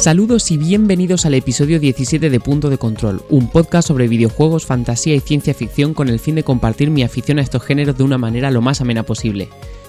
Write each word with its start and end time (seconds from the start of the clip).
Saludos 0.00 0.52
y 0.52 0.58
bienvenidos 0.58 1.26
al 1.26 1.34
episodio 1.34 1.80
17 1.80 2.30
de 2.30 2.38
Punto 2.38 2.70
de 2.70 2.78
Control, 2.78 3.20
un 3.30 3.48
podcast 3.48 3.88
sobre 3.88 4.06
videojuegos, 4.06 4.64
fantasía 4.64 5.16
y 5.16 5.20
ciencia 5.20 5.54
ficción 5.54 5.92
con 5.92 6.08
el 6.08 6.20
fin 6.20 6.36
de 6.36 6.44
compartir 6.44 6.88
mi 6.88 7.02
afición 7.02 7.40
a 7.40 7.42
estos 7.42 7.64
géneros 7.64 7.98
de 7.98 8.04
una 8.04 8.16
manera 8.16 8.52
lo 8.52 8.62
más 8.62 8.80
amena 8.80 9.02
posible. 9.02 9.48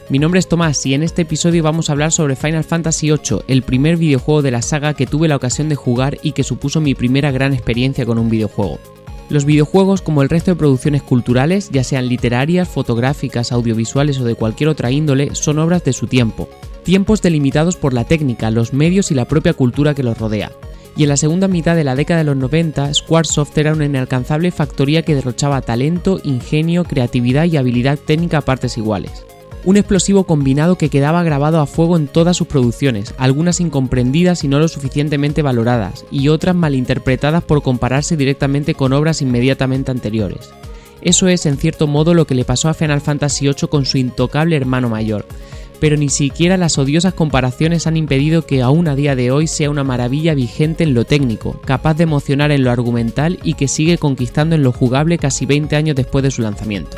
Mi 0.10 0.18
nombre 0.18 0.40
es 0.40 0.49
Tomás 0.49 0.84
y 0.87 0.96
en 0.96 1.04
este 1.04 1.21
episodio 1.21 1.62
vamos 1.62 1.90
a 1.90 1.93
hablar 1.93 2.12
sobre 2.12 2.35
Final 2.35 2.63
Fantasy 2.63 3.12
VIII, 3.12 3.41
el 3.48 3.62
primer 3.62 3.98
videojuego 3.98 4.41
de 4.41 4.49
la 4.49 4.63
saga 4.63 4.96
que 4.96 5.05
tuve 5.05 5.27
la 5.27 5.35
ocasión 5.35 5.70
de 5.70 5.76
jugar 5.76 6.18
y 6.24 6.32
que 6.32 6.43
supuso 6.43 6.82
mi 6.82 6.96
primera 6.96 7.30
gran 7.30 7.54
experiencia 7.54 8.04
con 8.04 8.18
un 8.18 8.32
videojuego. 8.32 8.80
Los 9.30 9.46
videojuegos, 9.46 10.02
como 10.02 10.24
el 10.24 10.30
resto 10.30 10.49
de 10.49 10.57
producciones 10.57 11.04
culturales, 11.04 11.70
ya 11.70 11.84
sean 11.84 12.10
literarias, 12.10 12.68
fotográficas, 12.68 13.52
audiovisuales 13.52 14.20
o 14.20 14.24
de 14.24 14.34
cualquier 14.34 14.70
otra 14.70 14.90
índole, 14.90 15.35
son 15.35 15.60
obras 15.60 15.84
de 15.84 15.93
su 15.93 16.07
tiempo, 16.07 16.49
tiempos 16.84 17.22
delimitados 17.22 17.76
por 17.76 17.94
la 17.94 18.05
técnica, 18.05 18.52
los 18.52 18.74
medios 18.74 19.12
y 19.12 19.16
la 19.16 19.26
propia 19.26 19.54
cultura 19.54 19.94
que 19.94 20.04
los 20.04 20.18
rodea. 20.18 20.52
Y 20.96 21.04
en 21.04 21.10
la 21.10 21.18
segunda 21.18 21.48
mitad 21.48 21.76
de 21.76 21.84
la 21.84 21.96
década 21.96 22.20
de 22.20 22.24
los 22.26 22.36
90, 22.36 22.94
Squaresoft 22.94 23.58
era 23.58 23.74
una 23.74 23.86
inalcanzable 23.86 24.52
factoría 24.52 25.04
que 25.04 25.16
derrochaba 25.16 25.62
talento, 25.62 26.20
ingenio, 26.24 26.84
creatividad 26.84 27.46
y 27.46 27.58
habilidad 27.58 27.98
técnica 27.98 28.40
a 28.40 28.41
partes 28.41 28.77
iguales. 28.77 29.26
Un 29.66 29.77
explosivo 29.77 30.24
combinado 30.24 30.77
que 30.77 30.90
quedaba 30.90 31.21
grabado 31.24 31.60
a 31.60 31.66
fuego 31.68 31.98
en 31.98 32.08
todas 32.08 32.38
sus 32.38 32.48
producciones, 32.48 33.14
algunas 33.18 33.60
incomprendidas 33.60 34.43
y 34.43 34.48
no 34.48 34.60
lo 34.60 34.68
suficientemente 34.68 35.41
valoradas, 35.41 36.05
y 36.12 36.30
otras 36.30 36.55
malinterpretadas 36.55 37.43
por 37.43 37.62
compararse 37.62 38.16
directamente 38.16 38.74
con 38.74 38.93
obras 38.93 39.21
inmediatamente 39.21 39.91
anteriores. 39.91 40.49
Eso 41.02 41.27
es 41.27 41.46
en 41.46 41.58
cierto 41.58 41.88
modo 41.88 42.14
lo 42.14 42.26
que 42.26 42.36
le 42.36 42.46
pasó 42.46 42.70
a 42.70 42.74
Final 42.74 43.02
Fantasy 43.02 43.46
VIII 43.46 43.70
con 43.70 43.86
su 43.86 43.98
intocable 43.98 44.55
hermano 44.55 44.90
mayor, 44.90 45.26
pero 45.80 45.98
ni 45.98 46.10
siquiera 46.10 46.58
las 46.58 46.77
odiosas 46.77 47.13
comparaciones 47.13 47.88
han 47.88 47.98
impedido 47.98 48.46
que 48.46 48.62
aún 48.62 48.88
a 48.88 48.96
día 48.96 49.16
de 49.16 49.32
hoy 49.32 49.48
sea 49.48 49.70
una 49.70 49.84
maravilla 49.84 50.34
vigente 50.34 50.84
en 50.84 50.94
lo 50.94 51.05
técnico, 51.05 51.60
capaz 51.66 51.96
de 51.96 52.04
emocionar 52.04 52.52
en 52.52 52.63
lo 52.63 52.71
argumental 52.71 53.40
y 53.44 53.54
que 53.54 53.68
sigue 53.68 53.98
conquistando 53.98 54.55
en 54.55 54.63
lo 54.63 54.71
jugable 54.71 55.18
casi 55.18 55.46
20 55.46 55.76
años 55.76 55.96
después 55.96 56.24
de 56.24 56.32
su 56.32 56.41
lanzamiento. 56.41 56.98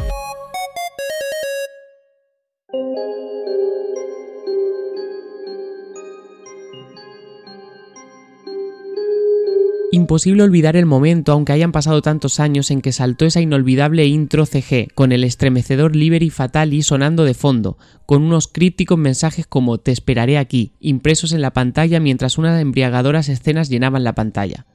Imposible 9.94 10.44
olvidar 10.44 10.78
el 10.78 10.86
momento, 10.86 11.34
aunque 11.34 11.52
hayan 11.52 11.74
pasado 11.74 12.02
tantos 12.02 12.40
años, 12.40 12.72
en 12.72 12.80
que 12.80 12.94
saltó 12.94 13.26
esa 13.26 13.42
inolvidable 13.42 14.08
intro 14.08 14.46
CG, 14.46 14.88
con 14.96 15.12
el 15.12 15.26
estremecedor 15.26 15.98
Liberty 15.98 16.30
Fatali 16.30 16.82
sonando 16.82 17.26
de 17.26 17.34
fondo, 17.34 17.78
con 18.06 18.24
unos 18.24 18.48
crípticos 18.48 18.98
mensajes 18.98 19.46
como 19.46 19.80
Te 19.80 19.92
esperaré 19.92 20.38
aquí, 20.38 20.72
impresos 20.80 21.34
en 21.34 21.42
la 21.42 21.52
pantalla 21.52 22.00
mientras 22.00 22.38
unas 22.38 22.62
embriagadoras 22.62 23.28
escenas 23.28 23.68
llenaban 23.68 24.06
la 24.06 24.16
pantalla. 24.16 24.66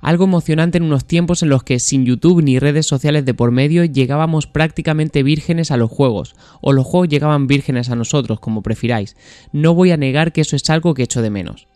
Algo 0.00 0.26
emocionante 0.26 0.78
en 0.78 0.84
unos 0.84 1.06
tiempos 1.06 1.42
en 1.42 1.48
los 1.48 1.64
que, 1.64 1.80
sin 1.80 2.04
YouTube 2.04 2.40
ni 2.40 2.60
redes 2.60 2.86
sociales 2.86 3.24
de 3.24 3.34
por 3.34 3.50
medio, 3.50 3.84
llegábamos 3.84 4.46
prácticamente 4.46 5.24
vírgenes 5.24 5.72
a 5.72 5.76
los 5.76 5.90
juegos, 5.90 6.36
o 6.60 6.72
los 6.72 6.86
juegos 6.86 7.08
llegaban 7.08 7.48
vírgenes 7.48 7.90
a 7.90 7.96
nosotros, 7.96 8.38
como 8.38 8.62
prefiráis. 8.62 9.16
No 9.50 9.74
voy 9.74 9.90
a 9.90 9.96
negar 9.96 10.32
que 10.32 10.42
eso 10.42 10.54
es 10.54 10.70
algo 10.70 10.94
que 10.94 11.02
echo 11.02 11.20
de 11.20 11.30
menos. 11.30 11.66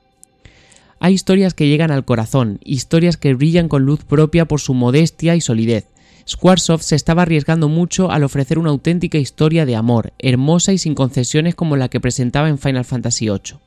Hay 1.03 1.15
historias 1.15 1.55
que 1.55 1.67
llegan 1.67 1.91
al 1.91 2.05
corazón, 2.05 2.61
historias 2.63 3.17
que 3.17 3.33
brillan 3.33 3.69
con 3.69 3.87
luz 3.87 4.05
propia 4.05 4.45
por 4.45 4.61
su 4.61 4.75
modestia 4.75 5.35
y 5.35 5.41
solidez. 5.41 5.87
Squaresoft 6.29 6.83
se 6.83 6.95
estaba 6.95 7.23
arriesgando 7.23 7.71
mucho 7.71 8.11
al 8.11 8.23
ofrecer 8.23 8.59
una 8.59 8.69
auténtica 8.69 9.17
historia 9.17 9.65
de 9.65 9.77
amor, 9.77 10.13
hermosa 10.19 10.75
y 10.75 10.79
sin 10.79 10.95
concesiones 10.95 11.55
como 11.55 11.79
la 11.79 11.89
que 11.89 12.01
presentaba 12.01 12.51
en 12.51 12.59
Final 12.59 12.85
Fantasy 12.85 13.31
VIII. 13.31 13.59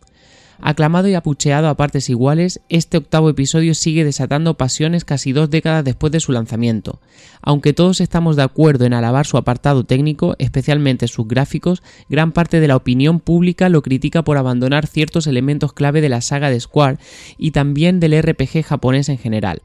Aclamado 0.65 1.09
y 1.09 1.13
apucheado 1.13 1.67
a 1.67 1.75
partes 1.75 2.09
iguales, 2.09 2.61
este 2.69 2.95
octavo 2.95 3.29
episodio 3.29 3.73
sigue 3.73 4.05
desatando 4.05 4.53
pasiones 4.53 5.03
casi 5.03 5.33
dos 5.33 5.49
décadas 5.49 5.83
después 5.83 6.13
de 6.13 6.21
su 6.21 6.31
lanzamiento. 6.31 7.01
Aunque 7.41 7.73
todos 7.73 7.99
estamos 7.99 8.37
de 8.37 8.43
acuerdo 8.43 8.85
en 8.85 8.93
alabar 8.93 9.25
su 9.25 9.35
apartado 9.35 9.83
técnico, 9.83 10.37
especialmente 10.39 11.09
sus 11.09 11.27
gráficos, 11.27 11.83
gran 12.07 12.31
parte 12.31 12.61
de 12.61 12.69
la 12.69 12.77
opinión 12.77 13.19
pública 13.19 13.67
lo 13.67 13.81
critica 13.81 14.23
por 14.23 14.37
abandonar 14.37 14.87
ciertos 14.87 15.27
elementos 15.27 15.73
clave 15.73 15.99
de 15.99 16.07
la 16.07 16.21
saga 16.21 16.49
de 16.49 16.61
Square 16.61 16.97
y 17.37 17.51
también 17.51 17.99
del 17.99 18.17
RPG 18.21 18.63
japonés 18.63 19.09
en 19.09 19.17
general. 19.17 19.63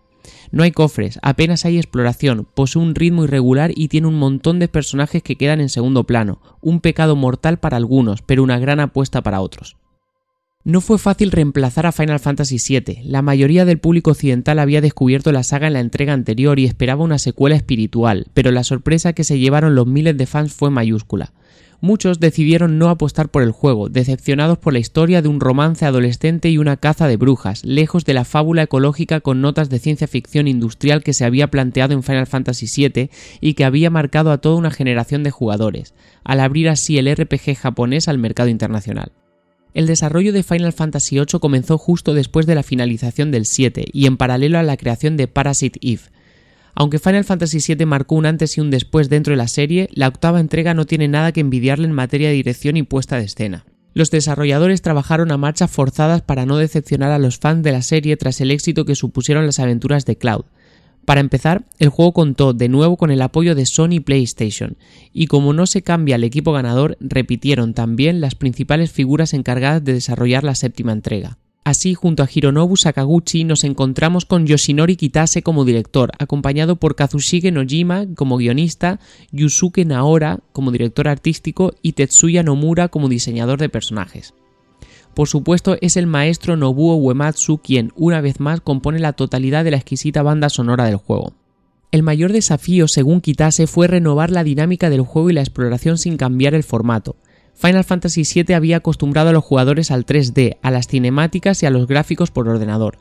No 0.50 0.64
hay 0.64 0.72
cofres, 0.72 1.20
apenas 1.22 1.64
hay 1.64 1.76
exploración, 1.76 2.48
posee 2.54 2.82
un 2.82 2.97
ritmo 2.97 3.22
irregular 3.22 3.70
y 3.72 3.87
tiene 3.87 4.08
un 4.08 4.19
montón 4.19 4.58
de 4.58 4.66
personajes 4.66 5.22
que 5.22 5.37
quedan 5.37 5.60
en 5.60 5.69
segundo 5.69 6.03
plano, 6.03 6.41
un 6.60 6.81
pecado 6.81 7.14
mortal 7.14 7.60
para 7.60 7.76
algunos, 7.76 8.20
pero 8.20 8.42
una 8.42 8.58
gran 8.58 8.81
apuesta 8.81 9.22
para 9.22 9.41
otros. 9.41 9.76
No 10.68 10.82
fue 10.82 10.98
fácil 10.98 11.30
reemplazar 11.30 11.86
a 11.86 11.92
Final 11.92 12.20
Fantasy 12.20 12.58
VII. 12.58 13.00
La 13.04 13.22
mayoría 13.22 13.64
del 13.64 13.78
público 13.78 14.10
occidental 14.10 14.58
había 14.58 14.82
descubierto 14.82 15.32
la 15.32 15.42
saga 15.42 15.66
en 15.66 15.72
la 15.72 15.80
entrega 15.80 16.12
anterior 16.12 16.58
y 16.58 16.66
esperaba 16.66 17.02
una 17.02 17.18
secuela 17.18 17.56
espiritual, 17.56 18.26
pero 18.34 18.50
la 18.50 18.62
sorpresa 18.64 19.14
que 19.14 19.24
se 19.24 19.38
llevaron 19.38 19.74
los 19.74 19.86
miles 19.86 20.18
de 20.18 20.26
fans 20.26 20.52
fue 20.52 20.68
mayúscula. 20.68 21.32
Muchos 21.80 22.20
decidieron 22.20 22.76
no 22.76 22.90
apostar 22.90 23.30
por 23.30 23.42
el 23.42 23.50
juego, 23.50 23.88
decepcionados 23.88 24.58
por 24.58 24.74
la 24.74 24.78
historia 24.78 25.22
de 25.22 25.28
un 25.28 25.40
romance 25.40 25.86
adolescente 25.86 26.50
y 26.50 26.58
una 26.58 26.76
caza 26.76 27.08
de 27.08 27.16
brujas, 27.16 27.64
lejos 27.64 28.04
de 28.04 28.12
la 28.12 28.26
fábula 28.26 28.64
ecológica 28.64 29.20
con 29.20 29.40
notas 29.40 29.70
de 29.70 29.78
ciencia 29.78 30.06
ficción 30.06 30.46
industrial 30.48 31.02
que 31.02 31.14
se 31.14 31.24
había 31.24 31.48
planteado 31.48 31.94
en 31.94 32.02
Final 32.02 32.26
Fantasy 32.26 32.66
VII 32.66 33.08
y 33.40 33.54
que 33.54 33.64
había 33.64 33.88
marcado 33.88 34.32
a 34.32 34.38
toda 34.42 34.56
una 34.56 34.70
generación 34.70 35.22
de 35.22 35.30
jugadores, 35.30 35.94
al 36.24 36.40
abrir 36.40 36.68
así 36.68 36.98
el 36.98 37.10
RPG 37.10 37.56
japonés 37.56 38.06
al 38.06 38.18
mercado 38.18 38.50
internacional. 38.50 39.12
El 39.74 39.86
desarrollo 39.86 40.32
de 40.32 40.42
Final 40.42 40.72
Fantasy 40.72 41.16
VIII 41.16 41.40
comenzó 41.40 41.78
justo 41.78 42.14
después 42.14 42.46
de 42.46 42.54
la 42.54 42.62
finalización 42.62 43.30
del 43.30 43.46
7 43.46 43.86
y 43.92 44.06
en 44.06 44.16
paralelo 44.16 44.58
a 44.58 44.62
la 44.62 44.76
creación 44.76 45.16
de 45.16 45.28
Parasite 45.28 45.78
Eve. 45.82 46.02
Aunque 46.74 46.98
Final 46.98 47.24
Fantasy 47.24 47.74
VII 47.74 47.86
marcó 47.86 48.14
un 48.14 48.26
antes 48.26 48.56
y 48.56 48.60
un 48.60 48.70
después 48.70 49.08
dentro 49.08 49.32
de 49.32 49.36
la 49.36 49.48
serie, 49.48 49.88
la 49.92 50.08
octava 50.08 50.40
entrega 50.40 50.74
no 50.74 50.86
tiene 50.86 51.08
nada 51.08 51.32
que 51.32 51.40
envidiarle 51.40 51.86
en 51.86 51.92
materia 51.92 52.28
de 52.28 52.34
dirección 52.34 52.76
y 52.76 52.82
puesta 52.82 53.18
de 53.18 53.24
escena. 53.24 53.64
Los 53.94 54.10
desarrolladores 54.10 54.80
trabajaron 54.80 55.32
a 55.32 55.36
marchas 55.36 55.70
forzadas 55.70 56.22
para 56.22 56.46
no 56.46 56.56
decepcionar 56.56 57.10
a 57.10 57.18
los 57.18 57.38
fans 57.38 57.64
de 57.64 57.72
la 57.72 57.82
serie 57.82 58.16
tras 58.16 58.40
el 58.40 58.52
éxito 58.52 58.84
que 58.84 58.94
supusieron 58.94 59.44
las 59.44 59.58
aventuras 59.58 60.04
de 60.04 60.16
Cloud, 60.16 60.44
para 61.04 61.20
empezar, 61.20 61.64
el 61.78 61.88
juego 61.88 62.12
contó 62.12 62.53
de 62.53 62.69
nuevo 62.69 62.97
con 62.97 63.10
el 63.10 63.22
apoyo 63.22 63.54
de 63.54 63.66
Sony 63.66 64.00
PlayStation, 64.04 64.76
y 65.12 65.26
como 65.26 65.52
no 65.52 65.67
se 65.67 65.82
cambia 65.82 66.17
el 66.17 66.25
equipo 66.25 66.52
ganador, 66.52 66.96
repitieron 67.00 67.75
también 67.75 68.20
las 68.20 68.34
principales 68.34 68.93
figuras 68.93 69.34
encargadas 69.34 69.84
de 69.84 69.94
desarrollar 69.94 70.44
la 70.44 70.55
séptima 70.55 70.93
entrega. 70.93 71.38
Así, 71.69 71.93
junto 71.93 72.22
a 72.22 72.28
Hironobu 72.32 72.78
Sakaguchi, 72.78 73.44
nos 73.44 73.62
encontramos 73.62 74.25
con 74.25 74.46
Yoshinori 74.46 74.96
Kitase 74.96 75.43
como 75.43 75.67
director, 75.67 76.12
acompañado 76.19 76.76
por 76.76 76.94
Kazushige 76.94 77.52
Nojima 77.52 78.06
como 78.14 78.38
guionista, 78.38 79.00
Yusuke 79.32 79.84
Naora 79.84 80.40
como 80.52 80.72
director 80.72 81.08
artístico 81.08 81.75
y 81.82 81.93
Tetsuya 81.93 82.43
Nomura 82.43 82.88
como 82.88 83.11
diseñador 83.11 83.58
de 83.58 83.69
personajes. 83.69 84.32
Por 85.19 85.26
supuesto, 85.26 85.76
es 85.81 85.97
el 85.97 86.06
maestro 86.06 86.56
Nobuo 86.56 86.94
Uematsu 86.94 87.59
quien, 87.59 87.93
una 87.97 88.20
vez 88.20 88.38
más, 88.38 88.61
compone 88.61 89.00
la 89.00 89.15
totalidad 89.15 89.65
de 89.65 89.73
la 89.73 89.79
exquisita 89.79 90.23
banda 90.23 90.49
sonora 90.49 90.85
del 90.85 90.94
juego. 90.94 91.32
El 91.91 92.05
mayor 92.05 92.32
desafío, 92.32 92.87
según 92.87 93.20
Kitase, 93.20 93.67
fue 93.67 93.88
renovar 93.88 94.31
la 94.31 94.44
dinámica 94.44 94.91
del 94.91 95.00
juego 95.00 95.29
y 95.29 95.32
la 95.32 95.41
exploración 95.41 95.99
sin 95.99 96.19
cambiar 96.19 96.55
el 96.55 96.62
formato. 96.62 97.17
Final 97.55 97.82
Fantasy 97.82 98.23
VII 98.23 98.55
había 98.55 98.76
acostumbrado 98.76 99.31
a 99.31 99.32
los 99.32 99.43
jugadores 99.43 99.91
al 99.91 100.06
3D, 100.06 100.59
a 100.62 100.70
las 100.70 100.87
cinemáticas 100.87 101.65
y 101.65 101.67
a 101.67 101.70
los 101.70 101.88
gráficos 101.88 102.31
por 102.31 102.49
ordenador. 102.49 102.99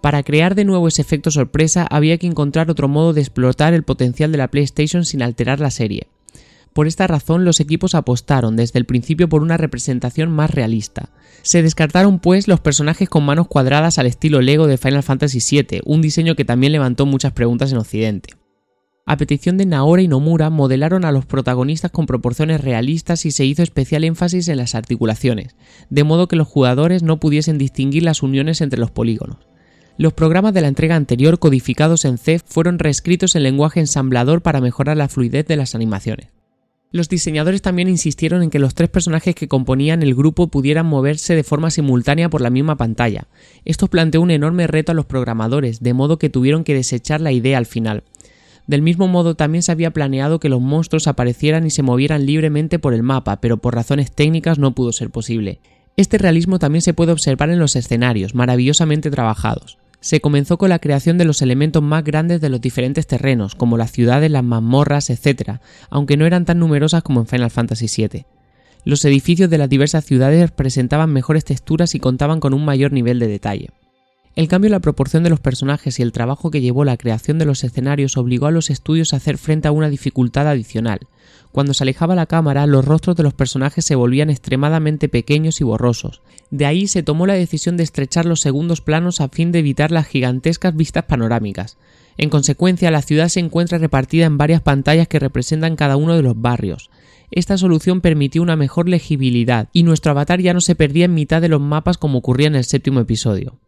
Para 0.00 0.24
crear 0.24 0.56
de 0.56 0.64
nuevo 0.64 0.88
ese 0.88 1.02
efecto 1.02 1.30
sorpresa 1.30 1.86
había 1.88 2.18
que 2.18 2.26
encontrar 2.26 2.72
otro 2.72 2.88
modo 2.88 3.12
de 3.12 3.20
explotar 3.20 3.72
el 3.72 3.84
potencial 3.84 4.32
de 4.32 4.38
la 4.38 4.48
PlayStation 4.48 5.04
sin 5.04 5.22
alterar 5.22 5.60
la 5.60 5.70
serie. 5.70 6.08
Por 6.72 6.86
esta 6.86 7.06
razón 7.06 7.44
los 7.44 7.60
equipos 7.60 7.94
apostaron 7.94 8.56
desde 8.56 8.78
el 8.78 8.86
principio 8.86 9.28
por 9.28 9.42
una 9.42 9.56
representación 9.56 10.30
más 10.30 10.50
realista. 10.50 11.10
Se 11.42 11.62
descartaron 11.62 12.18
pues 12.18 12.48
los 12.48 12.60
personajes 12.60 13.08
con 13.08 13.24
manos 13.24 13.48
cuadradas 13.48 13.98
al 13.98 14.06
estilo 14.06 14.40
Lego 14.40 14.66
de 14.66 14.78
Final 14.78 15.02
Fantasy 15.02 15.38
VII, 15.38 15.82
un 15.84 16.00
diseño 16.00 16.34
que 16.34 16.44
también 16.44 16.72
levantó 16.72 17.04
muchas 17.04 17.32
preguntas 17.32 17.72
en 17.72 17.78
Occidente. 17.78 18.34
A 19.04 19.16
petición 19.16 19.58
de 19.58 19.66
Naora 19.66 20.00
y 20.00 20.08
Nomura 20.08 20.48
modelaron 20.48 21.04
a 21.04 21.10
los 21.10 21.26
protagonistas 21.26 21.90
con 21.90 22.06
proporciones 22.06 22.60
realistas 22.60 23.26
y 23.26 23.32
se 23.32 23.44
hizo 23.44 23.62
especial 23.62 24.04
énfasis 24.04 24.46
en 24.48 24.58
las 24.58 24.76
articulaciones, 24.76 25.56
de 25.90 26.04
modo 26.04 26.28
que 26.28 26.36
los 26.36 26.46
jugadores 26.46 27.02
no 27.02 27.18
pudiesen 27.18 27.58
distinguir 27.58 28.04
las 28.04 28.22
uniones 28.22 28.60
entre 28.60 28.78
los 28.78 28.92
polígonos. 28.92 29.38
Los 29.98 30.12
programas 30.12 30.54
de 30.54 30.62
la 30.62 30.68
entrega 30.68 30.96
anterior 30.96 31.38
codificados 31.38 32.04
en 32.04 32.16
C 32.16 32.38
fueron 32.38 32.78
reescritos 32.78 33.34
en 33.34 33.42
lenguaje 33.42 33.80
ensamblador 33.80 34.40
para 34.40 34.60
mejorar 34.60 34.96
la 34.96 35.08
fluidez 35.08 35.46
de 35.46 35.56
las 35.56 35.74
animaciones. 35.74 36.28
Los 36.92 37.08
diseñadores 37.08 37.62
también 37.62 37.88
insistieron 37.88 38.42
en 38.42 38.50
que 38.50 38.58
los 38.58 38.74
tres 38.74 38.90
personajes 38.90 39.34
que 39.34 39.48
componían 39.48 40.02
el 40.02 40.14
grupo 40.14 40.48
pudieran 40.48 40.84
moverse 40.84 41.34
de 41.34 41.42
forma 41.42 41.70
simultánea 41.70 42.28
por 42.28 42.42
la 42.42 42.50
misma 42.50 42.76
pantalla. 42.76 43.28
Esto 43.64 43.88
planteó 43.88 44.20
un 44.20 44.30
enorme 44.30 44.66
reto 44.66 44.92
a 44.92 44.94
los 44.94 45.06
programadores, 45.06 45.80
de 45.80 45.94
modo 45.94 46.18
que 46.18 46.28
tuvieron 46.28 46.64
que 46.64 46.74
desechar 46.74 47.22
la 47.22 47.32
idea 47.32 47.56
al 47.56 47.64
final. 47.64 48.02
Del 48.66 48.82
mismo 48.82 49.08
modo 49.08 49.34
también 49.34 49.62
se 49.62 49.72
había 49.72 49.92
planeado 49.92 50.38
que 50.38 50.50
los 50.50 50.60
monstruos 50.60 51.06
aparecieran 51.08 51.66
y 51.66 51.70
se 51.70 51.82
movieran 51.82 52.26
libremente 52.26 52.78
por 52.78 52.92
el 52.92 53.02
mapa, 53.02 53.40
pero 53.40 53.56
por 53.56 53.74
razones 53.74 54.12
técnicas 54.12 54.58
no 54.58 54.74
pudo 54.74 54.92
ser 54.92 55.08
posible. 55.08 55.60
Este 55.96 56.18
realismo 56.18 56.58
también 56.58 56.82
se 56.82 56.92
puede 56.92 57.12
observar 57.12 57.48
en 57.48 57.58
los 57.58 57.74
escenarios, 57.74 58.34
maravillosamente 58.34 59.10
trabajados 59.10 59.78
se 60.02 60.20
comenzó 60.20 60.58
con 60.58 60.68
la 60.68 60.80
creación 60.80 61.16
de 61.16 61.24
los 61.24 61.42
elementos 61.42 61.80
más 61.82 62.02
grandes 62.02 62.40
de 62.40 62.48
los 62.48 62.60
diferentes 62.60 63.06
terrenos, 63.06 63.54
como 63.54 63.78
las 63.78 63.92
ciudades, 63.92 64.30
las 64.30 64.42
mazmorras, 64.42 65.08
etc., 65.10 65.60
aunque 65.88 66.16
no 66.16 66.26
eran 66.26 66.44
tan 66.44 66.58
numerosas 66.58 67.04
como 67.04 67.20
en 67.20 67.28
Final 67.28 67.50
Fantasy 67.50 67.86
VII. 67.96 68.26
Los 68.84 69.04
edificios 69.04 69.48
de 69.48 69.58
las 69.58 69.68
diversas 69.68 70.04
ciudades 70.04 70.50
presentaban 70.50 71.12
mejores 71.12 71.44
texturas 71.44 71.94
y 71.94 72.00
contaban 72.00 72.40
con 72.40 72.52
un 72.52 72.64
mayor 72.64 72.92
nivel 72.92 73.20
de 73.20 73.28
detalle. 73.28 73.70
El 74.34 74.48
cambio 74.48 74.68
en 74.68 74.72
la 74.72 74.80
proporción 74.80 75.22
de 75.22 75.30
los 75.30 75.40
personajes 75.40 75.98
y 75.98 76.02
el 76.02 76.12
trabajo 76.12 76.50
que 76.50 76.60
llevó 76.60 76.84
la 76.84 76.96
creación 76.96 77.38
de 77.38 77.44
los 77.44 77.64
escenarios 77.64 78.16
obligó 78.16 78.46
a 78.46 78.50
los 78.50 78.70
estudios 78.70 79.12
a 79.12 79.16
hacer 79.16 79.36
frente 79.36 79.68
a 79.68 79.72
una 79.72 79.90
dificultad 79.90 80.48
adicional, 80.48 81.00
cuando 81.52 81.74
se 81.74 81.84
alejaba 81.84 82.14
la 82.14 82.24
cámara, 82.24 82.66
los 82.66 82.82
rostros 82.82 83.14
de 83.14 83.22
los 83.22 83.34
personajes 83.34 83.84
se 83.84 83.94
volvían 83.94 84.30
extremadamente 84.30 85.10
pequeños 85.10 85.60
y 85.60 85.64
borrosos. 85.64 86.22
De 86.50 86.64
ahí 86.64 86.86
se 86.86 87.02
tomó 87.02 87.26
la 87.26 87.34
decisión 87.34 87.76
de 87.76 87.82
estrechar 87.82 88.24
los 88.24 88.40
segundos 88.40 88.80
planos 88.80 89.20
a 89.20 89.28
fin 89.28 89.52
de 89.52 89.58
evitar 89.58 89.90
las 89.92 90.06
gigantescas 90.06 90.74
vistas 90.74 91.04
panorámicas. 91.04 91.76
En 92.16 92.30
consecuencia, 92.30 92.90
la 92.90 93.02
ciudad 93.02 93.28
se 93.28 93.40
encuentra 93.40 93.76
repartida 93.76 94.24
en 94.24 94.38
varias 94.38 94.62
pantallas 94.62 95.08
que 95.08 95.18
representan 95.18 95.76
cada 95.76 95.96
uno 95.96 96.16
de 96.16 96.22
los 96.22 96.40
barrios. 96.40 96.90
Esta 97.30 97.58
solución 97.58 98.00
permitió 98.00 98.40
una 98.40 98.56
mejor 98.56 98.88
legibilidad, 98.88 99.68
y 99.74 99.82
nuestro 99.82 100.12
avatar 100.12 100.40
ya 100.40 100.54
no 100.54 100.62
se 100.62 100.74
perdía 100.74 101.04
en 101.04 101.14
mitad 101.14 101.42
de 101.42 101.48
los 101.48 101.60
mapas 101.60 101.98
como 101.98 102.18
ocurría 102.18 102.46
en 102.46 102.56
el 102.56 102.64
séptimo 102.64 103.00
episodio. 103.00 103.58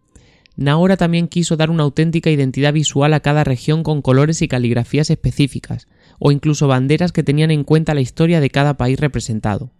Naora 0.56 0.96
también 0.96 1.26
quiso 1.26 1.56
dar 1.56 1.70
una 1.70 1.82
auténtica 1.82 2.30
identidad 2.30 2.72
visual 2.72 3.12
a 3.14 3.20
cada 3.20 3.42
región 3.42 3.82
con 3.82 4.02
colores 4.02 4.40
y 4.40 4.48
caligrafías 4.48 5.10
específicas 5.10 5.88
o 6.18 6.30
incluso 6.30 6.68
banderas 6.68 7.10
que 7.12 7.24
tenían 7.24 7.50
en 7.50 7.64
cuenta 7.64 7.94
la 7.94 8.00
historia 8.00 8.40
de 8.40 8.50
cada 8.50 8.76
país 8.76 9.00
representado. 9.00 9.70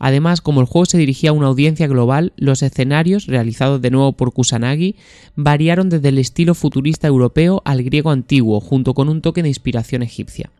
Además, 0.00 0.40
como 0.40 0.60
el 0.60 0.66
juego 0.66 0.86
se 0.86 0.98
dirigía 0.98 1.30
a 1.30 1.32
una 1.32 1.48
audiencia 1.48 1.86
global, 1.88 2.32
los 2.36 2.62
escenarios, 2.62 3.26
realizados 3.26 3.82
de 3.82 3.90
nuevo 3.90 4.12
por 4.12 4.32
Kusanagi, 4.32 4.96
variaron 5.34 5.88
desde 5.88 6.08
el 6.08 6.18
estilo 6.18 6.54
futurista 6.54 7.08
europeo 7.08 7.62
al 7.64 7.82
griego 7.82 8.10
antiguo, 8.10 8.60
junto 8.60 8.94
con 8.94 9.08
un 9.08 9.22
toque 9.22 9.42
de 9.42 9.48
inspiración 9.48 10.02
egipcia. 10.02 10.50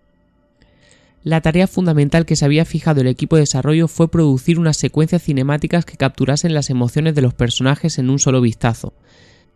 La 1.22 1.40
tarea 1.40 1.66
fundamental 1.66 2.26
que 2.26 2.37
se 2.37 2.44
había 2.44 2.64
fijado 2.64 3.00
el 3.00 3.06
equipo 3.06 3.37
de 3.37 3.43
desarrollo 3.43 3.87
fue 3.87 4.11
producir 4.11 4.58
unas 4.58 4.76
secuencias 4.76 5.22
cinemáticas 5.22 5.84
que 5.84 5.96
capturasen 5.96 6.54
las 6.54 6.70
emociones 6.70 7.14
de 7.14 7.22
los 7.22 7.34
personajes 7.34 7.99
en 7.99 8.11
un 8.11 8.19
solo 8.19 8.40
vistazo, 8.40 8.93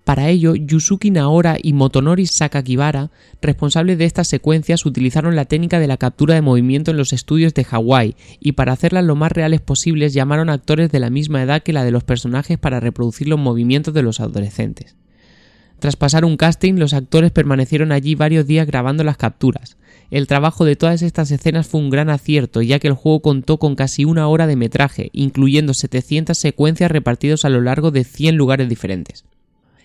para 0.04 0.28
ello, 0.28 0.56
Yusuki 0.56 1.12
Naora 1.12 1.56
y 1.62 1.75
Motonori 1.75 2.26
Sakakibara, 2.26 3.10
responsables 3.40 3.99
de 3.99 4.04
estas 4.04 4.26
secuencias, 4.26 4.84
utilizaron 4.84 5.37
la 5.37 5.44
técnica 5.44 5.78
de 5.78 5.87
la 5.87 5.96
captura 5.96 6.34
de 6.34 6.43
movimiento 6.43 6.90
en 6.90 6.96
los 6.96 7.12
estudios 7.12 7.54
de 7.54 7.62
Hawái 7.62 8.16
y 8.40 8.52
para 8.52 8.72
hacerlas 8.72 9.04
lo 9.04 9.14
más 9.14 9.31
reales 9.31 9.60
posibles 9.60 10.12
llamaron 10.12 10.50
a 10.50 10.54
actores 10.54 10.90
de 10.90 10.99
la 10.99 11.08
misma 11.08 11.43
edad 11.43 11.62
que 11.62 11.72
la 11.72 11.84
de 11.84 11.93
los 11.93 12.02
personajes 12.02 12.58
para 12.58 12.81
reproducir 12.81 13.28
los 13.28 13.38
movimientos 13.38 13.94
de 13.94 14.02
los 14.02 14.19
adolescentes. 14.19 14.96
Tras 15.78 15.96
pasar 15.96 16.25
un 16.25 16.37
casting, 16.37 16.75
los 16.75 16.94
actores 16.94 17.31
permanecieron 17.31 17.93
allí 17.93 18.16
varios 18.16 18.46
días 18.46 18.66
grabando 18.66 19.05
las 19.05 19.16
capturas. 19.16 19.76
El 20.10 20.26
trabajo 20.26 20.64
de 20.64 20.76
todas 20.76 21.02
estas 21.02 21.31
escenas 21.31 21.69
fue 21.69 21.81
un 21.81 21.90
gran 21.90 22.10
acierto, 22.10 22.60
ya 22.60 22.81
que 22.81 22.88
el 22.88 22.94
juego 22.94 23.22
contó 23.22 23.58
con 23.58 23.76
casi 23.76 24.05
una 24.05 24.26
hora 24.28 24.46
de 24.46 24.56
metraje, 24.56 25.10
incluyendo 25.12 25.75
700 25.75 26.37
secuencias 26.37 26.90
repartidos 26.90 27.44
a 27.44 27.48
lo 27.48 27.60
largo 27.60 27.93
de 27.93 28.05
100 28.05 28.37
lugares 28.37 28.69
diferentes. 28.69 29.25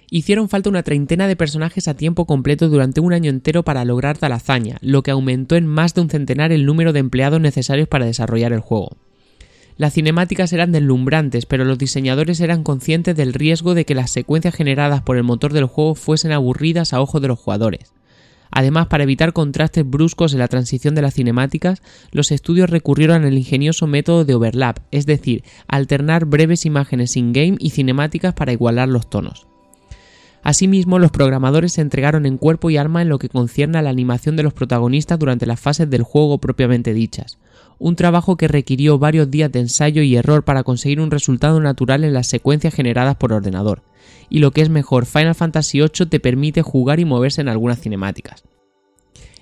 Hicieron 0.10 0.48
falta 0.48 0.70
una 0.70 0.84
treintena 0.84 1.28
de 1.28 1.36
personajes 1.36 1.90
a 1.90 1.96
tiempo 1.96 2.26
completo 2.26 2.70
durante 2.70 3.02
un 3.02 3.12
año 3.12 3.30
entero 3.30 3.64
para 3.64 3.84
lograr 3.84 4.18
tal 4.18 4.32
hazaña, 4.32 4.78
lo 4.80 5.04
que 5.04 5.12
aumentó 5.12 5.58
en 5.58 5.68
más 5.68 5.94
de 5.94 6.02
un 6.02 6.10
centenar 6.10 6.54
el 6.54 6.66
número 6.66 6.94
de 6.94 7.00
empleados 7.00 7.42
necesarios 7.42 7.90
para 7.90 8.06
desarrollar 8.06 8.54
el 8.54 8.62
juego. 8.62 8.96
Las 9.76 9.94
cinemáticas 9.94 10.54
eran 10.54 10.72
deslumbrantes, 10.72 11.46
pero 11.46 11.66
los 11.66 11.78
diseñadores 11.78 12.40
eran 12.40 12.64
conscientes 12.64 13.18
del 13.18 13.34
riesgo 13.34 13.76
de 13.76 13.86
que 13.86 13.96
las 13.96 14.10
secuencias 14.10 14.56
generadas 14.56 15.02
por 15.02 15.18
el 15.18 15.24
motor 15.24 15.52
del 15.52 15.66
juego 15.66 15.94
fuesen 15.94 16.32
aburridas 16.32 16.94
a 16.94 17.02
ojos 17.02 17.22
de 17.22 17.28
los 17.28 17.38
jugadores. 17.38 17.92
Además, 18.50 18.88
para 18.88 19.04
evitar 19.04 19.34
contrastes 19.34 19.88
bruscos 19.88 20.32
en 20.32 20.40
la 20.40 20.48
transición 20.48 20.96
de 20.96 21.02
las 21.02 21.16
cinemáticas, 21.16 21.82
los 22.12 22.32
estudios 22.32 22.70
recurrieron 22.70 23.26
al 23.26 23.38
ingenioso 23.38 23.88
método 23.88 24.24
de 24.24 24.36
overlap, 24.36 24.80
es 24.92 25.06
decir, 25.06 25.44
alternar 25.68 26.26
breves 26.26 26.66
imágenes 26.66 27.18
in-game 27.18 27.58
y 27.60 27.72
cinemáticas 27.72 28.34
para 28.34 28.54
igualar 28.54 28.88
los 28.88 29.10
tonos. 29.10 29.48
Asimismo, 30.48 30.98
los 30.98 31.12
programadores 31.12 31.74
se 31.74 31.82
entregaron 31.82 32.26
en 32.26 32.38
cuerpo 32.38 32.70
y 32.70 32.78
alma 32.78 33.02
en 33.02 33.10
lo 33.10 33.20
que 33.20 33.28
concierne 33.28 33.80
a 33.80 33.82
la 33.82 33.90
animación 33.90 34.38
de 34.38 34.44
los 34.44 34.54
protagonistas 34.54 35.20
durante 35.20 35.46
las 35.46 35.60
fases 35.60 35.90
del 35.90 36.04
juego 36.04 36.38
propiamente 36.38 36.94
dichas, 36.94 37.38
un 37.80 37.98
trabajo 37.98 38.38
que 38.38 38.48
requirió 38.48 38.98
varios 38.98 39.30
días 39.30 39.52
de 39.52 39.60
ensayo 39.60 40.04
y 40.04 40.16
error 40.16 40.46
para 40.46 40.64
conseguir 40.64 41.02
un 41.02 41.12
resultado 41.12 41.60
natural 41.60 42.06
en 42.06 42.14
las 42.14 42.28
secuencias 42.28 42.74
generadas 42.74 43.18
por 43.18 43.34
ordenador, 43.34 43.84
y 44.30 44.40
lo 44.40 44.52
que 44.52 44.62
es 44.62 44.70
mejor, 44.70 45.06
Final 45.06 45.36
Fantasy 45.36 45.80
VIII 45.80 46.06
te 46.06 46.22
permite 46.22 46.62
jugar 46.62 47.02
y 47.02 47.04
moverse 47.04 47.42
en 47.42 47.50
algunas 47.50 47.82
cinemáticas. 47.82 48.46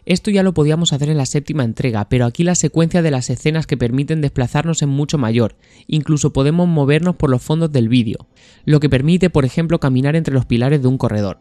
Esto 0.05 0.29
ya 0.29 0.43
lo 0.43 0.53
podíamos 0.53 0.93
hacer 0.93 1.09
en 1.09 1.17
la 1.17 1.25
séptima 1.25 1.63
entrega, 1.63 2.07
pero 2.09 2.25
aquí 2.25 2.43
la 2.43 2.53
secuencia 2.53 3.01
de 3.01 3.09
las 3.09 3.31
escenas 3.31 3.65
que 3.65 3.75
permiten 3.75 4.21
desplazarnos 4.21 4.83
es 4.83 4.87
mucho 4.87 5.17
mayor, 5.17 5.55
incluso 5.87 6.31
podemos 6.31 6.67
movernos 6.67 7.15
por 7.15 7.31
los 7.31 7.41
fondos 7.41 7.71
del 7.71 7.89
vídeo, 7.89 8.27
lo 8.65 8.79
que 8.79 8.89
permite, 8.89 9.31
por 9.31 9.45
ejemplo, 9.45 9.79
caminar 9.79 10.15
entre 10.15 10.35
los 10.35 10.45
pilares 10.45 10.81
de 10.83 10.87
un 10.87 10.99
corredor. 10.99 11.39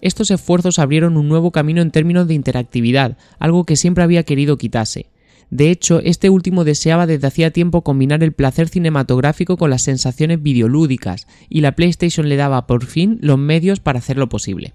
Estos 0.00 0.30
esfuerzos 0.30 0.78
abrieron 0.78 1.16
un 1.16 1.28
nuevo 1.28 1.50
camino 1.50 1.82
en 1.82 1.90
términos 1.90 2.28
de 2.28 2.34
interactividad, 2.34 3.18
algo 3.40 3.64
que 3.64 3.74
siempre 3.74 4.04
había 4.04 4.22
querido 4.22 4.58
quitarse. 4.58 5.06
De 5.50 5.70
hecho, 5.70 6.00
este 6.00 6.30
último 6.30 6.62
deseaba 6.62 7.06
desde 7.06 7.26
hacía 7.26 7.50
tiempo 7.50 7.82
combinar 7.82 8.22
el 8.22 8.32
placer 8.32 8.68
cinematográfico 8.68 9.56
con 9.56 9.70
las 9.70 9.82
sensaciones 9.82 10.40
videolúdicas, 10.40 11.26
y 11.48 11.62
la 11.62 11.72
PlayStation 11.74 12.28
le 12.28 12.36
daba 12.36 12.68
por 12.68 12.86
fin 12.86 13.18
los 13.22 13.38
medios 13.38 13.80
para 13.80 13.98
hacerlo 13.98 14.28
posible. 14.28 14.72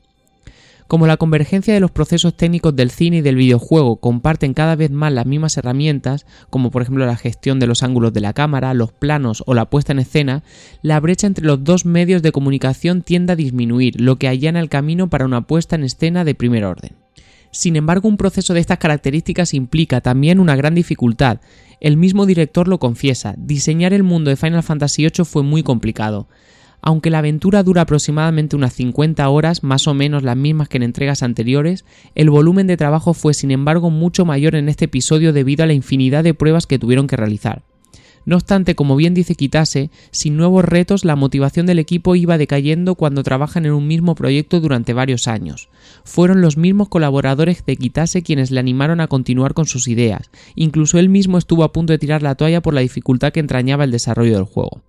Como 0.89 1.05
la 1.05 1.17
convergencia 1.17 1.71
de 1.71 1.79
los 1.79 1.91
procesos 1.91 2.35
técnicos 2.35 2.75
del 2.75 2.89
cine 2.89 3.17
y 3.17 3.21
del 3.21 3.35
videojuego 3.35 3.97
comparten 3.97 4.55
cada 4.55 4.75
vez 4.75 4.89
más 4.89 5.13
las 5.13 5.27
mismas 5.27 5.55
herramientas, 5.55 6.25
como 6.49 6.71
por 6.71 6.81
ejemplo 6.81 7.05
la 7.05 7.15
gestión 7.15 7.59
de 7.59 7.67
los 7.67 7.83
ángulos 7.83 8.11
de 8.11 8.21
la 8.21 8.33
cámara, 8.33 8.73
los 8.73 8.91
planos 8.91 9.43
o 9.45 9.53
la 9.53 9.69
puesta 9.69 9.91
en 9.91 9.99
escena, 9.99 10.41
la 10.81 10.99
brecha 10.99 11.27
entre 11.27 11.45
los 11.45 11.63
dos 11.63 11.85
medios 11.85 12.23
de 12.23 12.31
comunicación 12.31 13.03
tiende 13.03 13.33
a 13.33 13.35
disminuir, 13.35 14.01
lo 14.01 14.15
que 14.15 14.27
allana 14.27 14.59
el 14.59 14.67
camino 14.67 15.11
para 15.11 15.25
una 15.25 15.45
puesta 15.45 15.75
en 15.75 15.83
escena 15.83 16.25
de 16.25 16.33
primer 16.33 16.65
orden. 16.65 16.93
Sin 17.51 17.75
embargo, 17.75 18.09
un 18.09 18.17
proceso 18.17 18.55
de 18.55 18.59
estas 18.59 18.79
características 18.79 19.53
implica 19.53 20.01
también 20.01 20.39
una 20.39 20.55
gran 20.55 20.73
dificultad. 20.73 21.39
El 21.81 21.97
mismo 21.97 22.25
director 22.25 22.67
lo 22.67 22.79
confiesa, 22.79 23.35
diseñar 23.37 23.93
el 23.93 24.01
mundo 24.01 24.31
de 24.31 24.37
Final 24.37 24.63
Fantasy 24.63 25.03
VIII 25.03 25.23
fue 25.23 25.43
muy 25.43 25.61
complicado. 25.61 26.27
Aunque 26.81 27.09
la 27.09 27.19
aventura 27.19 27.63
dura 27.63 27.81
aproximadamente 27.81 28.55
unas 28.55 28.73
50 28.73 29.27
horas, 29.29 29.63
más 29.63 29.87
o 29.87 29.93
menos 29.93 30.23
las 30.23 30.37
mismas 30.37 30.69
que 30.69 30.77
en 30.77 30.83
entregas 30.83 31.23
anteriores, 31.23 31.85
el 32.15 32.29
volumen 32.29 32.67
de 32.67 32.77
trabajo 32.77 33.13
fue 33.13 33.33
sin 33.33 33.51
embargo 33.51 33.89
mucho 33.89 34.25
mayor 34.25 34.55
en 34.55 34.69
este 34.69 34.85
episodio 34.85 35.33
debido 35.33 35.63
a 35.63 35.67
la 35.67 35.73
infinidad 35.73 36.23
de 36.23 36.33
pruebas 36.33 36.67
que 36.67 36.79
tuvieron 36.79 37.07
que 37.07 37.17
realizar. 37.17 37.63
No 38.25 38.35
obstante, 38.35 38.75
como 38.75 38.95
bien 38.95 39.13
dice 39.13 39.35
Kitase, 39.35 39.89
sin 40.11 40.37
nuevos 40.37 40.63
retos 40.63 41.05
la 41.05 41.15
motivación 41.15 41.65
del 41.65 41.79
equipo 41.79 42.15
iba 42.15 42.37
decayendo 42.37 42.95
cuando 42.95 43.23
trabajan 43.23 43.65
en 43.65 43.71
un 43.71 43.87
mismo 43.87 44.13
proyecto 44.15 44.59
durante 44.59 44.93
varios 44.93 45.27
años. 45.27 45.69
Fueron 46.03 46.41
los 46.41 46.57
mismos 46.57 46.89
colaboradores 46.89 47.65
de 47.65 47.75
Kitase 47.75 48.21
quienes 48.21 48.51
le 48.51 48.59
animaron 48.59 49.01
a 49.01 49.07
continuar 49.07 49.53
con 49.53 49.65
sus 49.65 49.87
ideas, 49.87 50.29
incluso 50.55 50.99
él 50.99 51.09
mismo 51.09 51.37
estuvo 51.37 51.63
a 51.63 51.71
punto 51.71 51.93
de 51.93 51.99
tirar 51.99 52.21
la 52.21 52.35
toalla 52.35 52.61
por 52.61 52.73
la 52.73 52.81
dificultad 52.81 53.31
que 53.31 53.39
entrañaba 53.39 53.83
el 53.83 53.91
desarrollo 53.91 54.35
del 54.35 54.43
juego. 54.43 54.81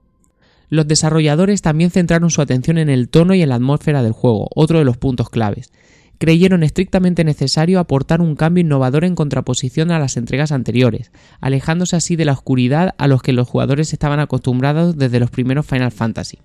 Los 0.70 0.86
desarrolladores 0.86 1.62
también 1.62 1.90
centraron 1.90 2.30
su 2.30 2.40
atención 2.40 2.78
en 2.78 2.88
el 2.88 3.08
tono 3.08 3.34
y 3.34 3.42
en 3.42 3.48
la 3.48 3.56
atmósfera 3.56 4.02
del 4.02 4.12
juego, 4.12 4.48
otro 4.54 4.78
de 4.78 4.84
los 4.84 4.96
puntos 4.96 5.28
claves. 5.28 5.72
Creyeron 6.18 6.62
estrictamente 6.62 7.24
necesario 7.24 7.80
aportar 7.80 8.20
un 8.20 8.36
cambio 8.36 8.62
innovador 8.62 9.04
en 9.04 9.16
contraposición 9.16 9.90
a 9.90 9.98
las 9.98 10.16
entregas 10.16 10.52
anteriores, 10.52 11.10
alejándose 11.40 11.96
así 11.96 12.14
de 12.14 12.24
la 12.24 12.32
oscuridad 12.32 12.94
a 12.98 13.08
los 13.08 13.20
que 13.20 13.32
los 13.32 13.48
jugadores 13.48 13.92
estaban 13.92 14.20
acostumbrados 14.20 14.96
desde 14.96 15.18
los 15.18 15.30
primeros 15.30 15.66
Final 15.66 15.90
Fantasy. 15.90 16.38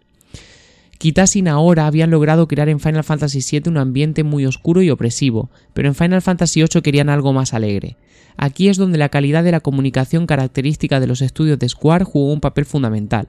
Y 1.03 1.41
Naora 1.43 1.85
habían 1.85 2.09
logrado 2.09 2.47
crear 2.47 2.67
en 2.67 2.79
Final 2.79 3.03
Fantasy 3.03 3.41
VII 3.59 3.69
un 3.69 3.77
ambiente 3.77 4.23
muy 4.23 4.47
oscuro 4.47 4.81
y 4.81 4.89
opresivo, 4.89 5.51
pero 5.75 5.87
en 5.87 5.93
Final 5.93 6.23
Fantasy 6.23 6.61
VIII 6.63 6.81
querían 6.81 7.09
algo 7.09 7.31
más 7.31 7.53
alegre. 7.53 7.95
Aquí 8.37 8.69
es 8.69 8.77
donde 8.77 8.97
la 8.97 9.09
calidad 9.09 9.43
de 9.43 9.51
la 9.51 9.59
comunicación 9.59 10.25
característica 10.25 10.99
de 10.99 11.05
los 11.05 11.21
estudios 11.21 11.59
de 11.59 11.69
Square 11.69 12.05
jugó 12.05 12.33
un 12.33 12.41
papel 12.41 12.65
fundamental. 12.65 13.27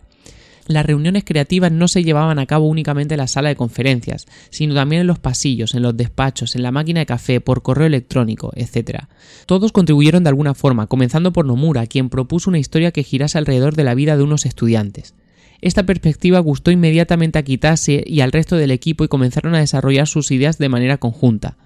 Las 0.69 0.85
reuniones 0.85 1.23
creativas 1.25 1.71
no 1.71 1.87
se 1.87 2.03
llevaban 2.03 2.41
a 2.41 2.47
cabo 2.47 2.67
únicamente 2.67 3.15
en 3.15 3.19
la 3.19 3.29
sala 3.29 3.51
de 3.51 3.57
conferencias, 3.57 4.27
sino 4.51 4.75
también 4.75 5.03
en 5.03 5.07
los 5.07 5.21
pasillos, 5.21 5.75
en 5.75 5.83
los 5.83 5.97
despachos, 5.97 6.57
en 6.57 6.63
la 6.63 6.73
máquina 6.73 7.01
de 7.01 7.07
café, 7.07 7.41
por 7.41 7.63
correo 7.63 7.87
electrónico, 7.87 8.53
etc. 8.57 9.05
Todos 9.47 9.71
contribuyeron 9.71 10.25
de 10.25 10.31
alguna 10.31 10.55
forma, 10.55 10.89
comenzando 10.89 11.33
por 11.33 11.47
Nomura, 11.47 11.87
quien 11.87 12.09
propuso 12.09 12.51
una 12.51 12.59
historia 12.59 12.91
que 12.91 13.05
girase 13.05 13.39
alrededor 13.39 13.77
de 13.77 13.85
la 13.85 13.95
vida 13.95 14.17
de 14.17 14.25
unos 14.25 14.45
estudiantes. 14.45 15.15
Esta 15.61 15.87
perspectiva 15.87 16.41
gustó 16.41 16.71
inmediatamente 16.71 17.39
a 17.39 17.43
Kitase 17.43 18.03
y 18.05 18.21
al 18.21 18.33
resto 18.33 18.57
del 18.57 18.73
equipo 18.73 19.05
y 19.05 19.09
comenzaron 19.09 19.55
a 19.55 19.61
desarrollar 19.61 20.07
sus 20.07 20.31
ideas 20.31 20.59
de 20.59 20.69
manera 20.69 20.99
conjunta. 20.99 21.57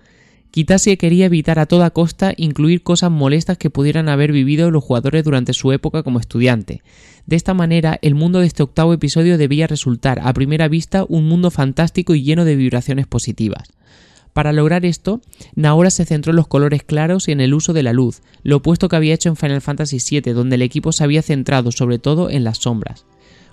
Kitase 0.51 0.99
quería 0.99 1.27
evitar 1.27 1.61
a 1.61 1.67
toda 1.67 1.91
costa 1.91 2.35
incluir 2.37 2.83
cosas 2.83 3.11
molestas 3.11 3.57
que 3.57 3.71
pudieran 3.71 4.09
haber 4.09 4.33
vivido 4.33 4.71
los 4.73 4.83
jugadores 4.83 5.23
durante 5.23 5.53
su 5.53 5.71
época 5.71 6.03
como 6.03 6.19
estudiante. 6.19 6.83
De 7.27 7.37
esta 7.37 7.55
manera, 7.55 7.99
el 8.03 8.17
mundo 8.17 8.41
de 8.41 8.47
este 8.47 8.65
octavo 8.65 8.93
episodio 8.93 9.39
debía 9.39 9.69
resultar, 9.69 10.21
a 10.25 10.33
primera 10.33 10.67
vista, 10.67 11.05
un 11.09 11.29
mundo 11.29 11.53
fantástico 11.53 12.17
y 12.17 12.25
lleno 12.25 12.45
de 12.45 12.57
vibraciones 12.57 13.07
positivas. 13.07 13.71
Para 14.33 14.53
lograr 14.53 14.85
esto, 14.85 15.21
Naora 15.55 15.91
se 15.91 16.05
centró 16.05 16.31
en 16.31 16.37
los 16.37 16.49
colores 16.49 16.83
claros 16.83 17.29
y 17.29 17.33
en 17.33 17.41
el 17.41 17.55
uso 17.55 17.73
de 17.73 17.83
la 17.83 17.93
luz, 17.93 18.23
lo 18.43 18.57
opuesto 18.57 18.89
que 18.89 18.97
había 18.97 19.15
hecho 19.15 19.29
en 19.29 19.37
Final 19.37 19.61
Fantasy 19.61 19.99
VII, 19.99 20.33
donde 20.33 20.57
el 20.57 20.63
equipo 20.63 20.93
se 20.93 21.05
había 21.05 21.23
centrado 21.23 21.71
sobre 21.73 21.99
todo 21.99 22.31
en 22.31 22.43
las 22.43 22.59
sombras. 22.59 23.07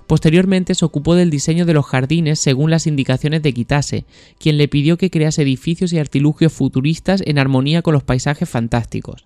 Posteriormente 0.08 0.74
se 0.74 0.86
ocupó 0.86 1.16
del 1.16 1.30
diseño 1.30 1.66
de 1.66 1.74
los 1.74 1.86
jardines 1.86 2.40
según 2.40 2.72
las 2.72 2.88
indicaciones 2.88 3.44
de 3.44 3.54
Kitase, 3.54 4.06
quien 4.40 4.58
le 4.58 4.70
pidió 4.70 4.98
que 4.98 5.10
crease 5.10 5.42
edificios 5.42 5.92
y 5.92 6.00
artilugios 6.00 6.54
futuristas 6.54 7.22
en 7.26 7.38
armonía 7.38 7.82
con 7.82 7.94
los 7.94 8.04
paisajes 8.04 8.50
fantásticos. 8.50 9.26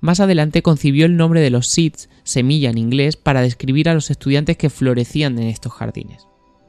Más 0.00 0.20
adelante 0.20 0.62
concibió 0.62 1.06
el 1.06 1.16
nombre 1.16 1.40
de 1.40 1.50
los 1.50 1.66
seeds, 1.66 2.10
semilla 2.24 2.68
en 2.70 2.78
inglés, 2.78 3.16
para 3.16 3.40
describir 3.40 3.88
a 3.88 3.94
los 3.94 4.10
estudiantes 4.10 4.58
que 4.58 4.70
florecían 4.70 5.38
en 5.38 5.48
estos 5.48 5.72
jardines. 5.72 6.26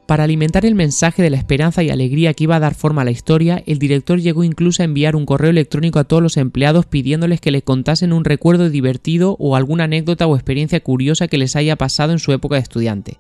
Para 0.08 0.24
alimentar 0.24 0.66
el 0.66 0.74
mensaje 0.74 1.22
de 1.22 1.30
la 1.30 1.38
esperanza 1.38 1.84
y 1.84 1.92
alegría 1.92 2.34
que 2.34 2.46
iba 2.46 2.56
a 2.56 2.60
dar 2.60 2.74
forma 2.74 3.04
a 3.04 3.06
la 3.06 3.12
historia, 3.12 3.62
el 3.68 3.78
director 3.78 4.20
llegó 4.20 4.44
incluso 4.44 4.82
a 4.82 4.86
enviar 4.86 5.16
un 5.16 5.28
correo 5.28 5.52
electrónico 5.52 6.00
a 6.00 6.06
todos 6.06 6.24
los 6.24 6.38
empleados 6.38 6.88
pidiéndoles 6.88 7.42
que 7.42 7.52
le 7.52 7.62
contasen 7.62 8.14
un 8.14 8.26
recuerdo 8.26 8.72
divertido 8.72 9.36
o 9.38 9.56
alguna 9.56 9.84
anécdota 9.84 10.26
o 10.26 10.36
experiencia 10.36 10.80
curiosa 10.80 11.28
que 11.28 11.38
les 11.38 11.56
haya 11.56 11.76
pasado 11.76 12.14
en 12.14 12.20
su 12.20 12.32
época 12.32 12.56
de 12.56 12.62
estudiante. 12.62 13.20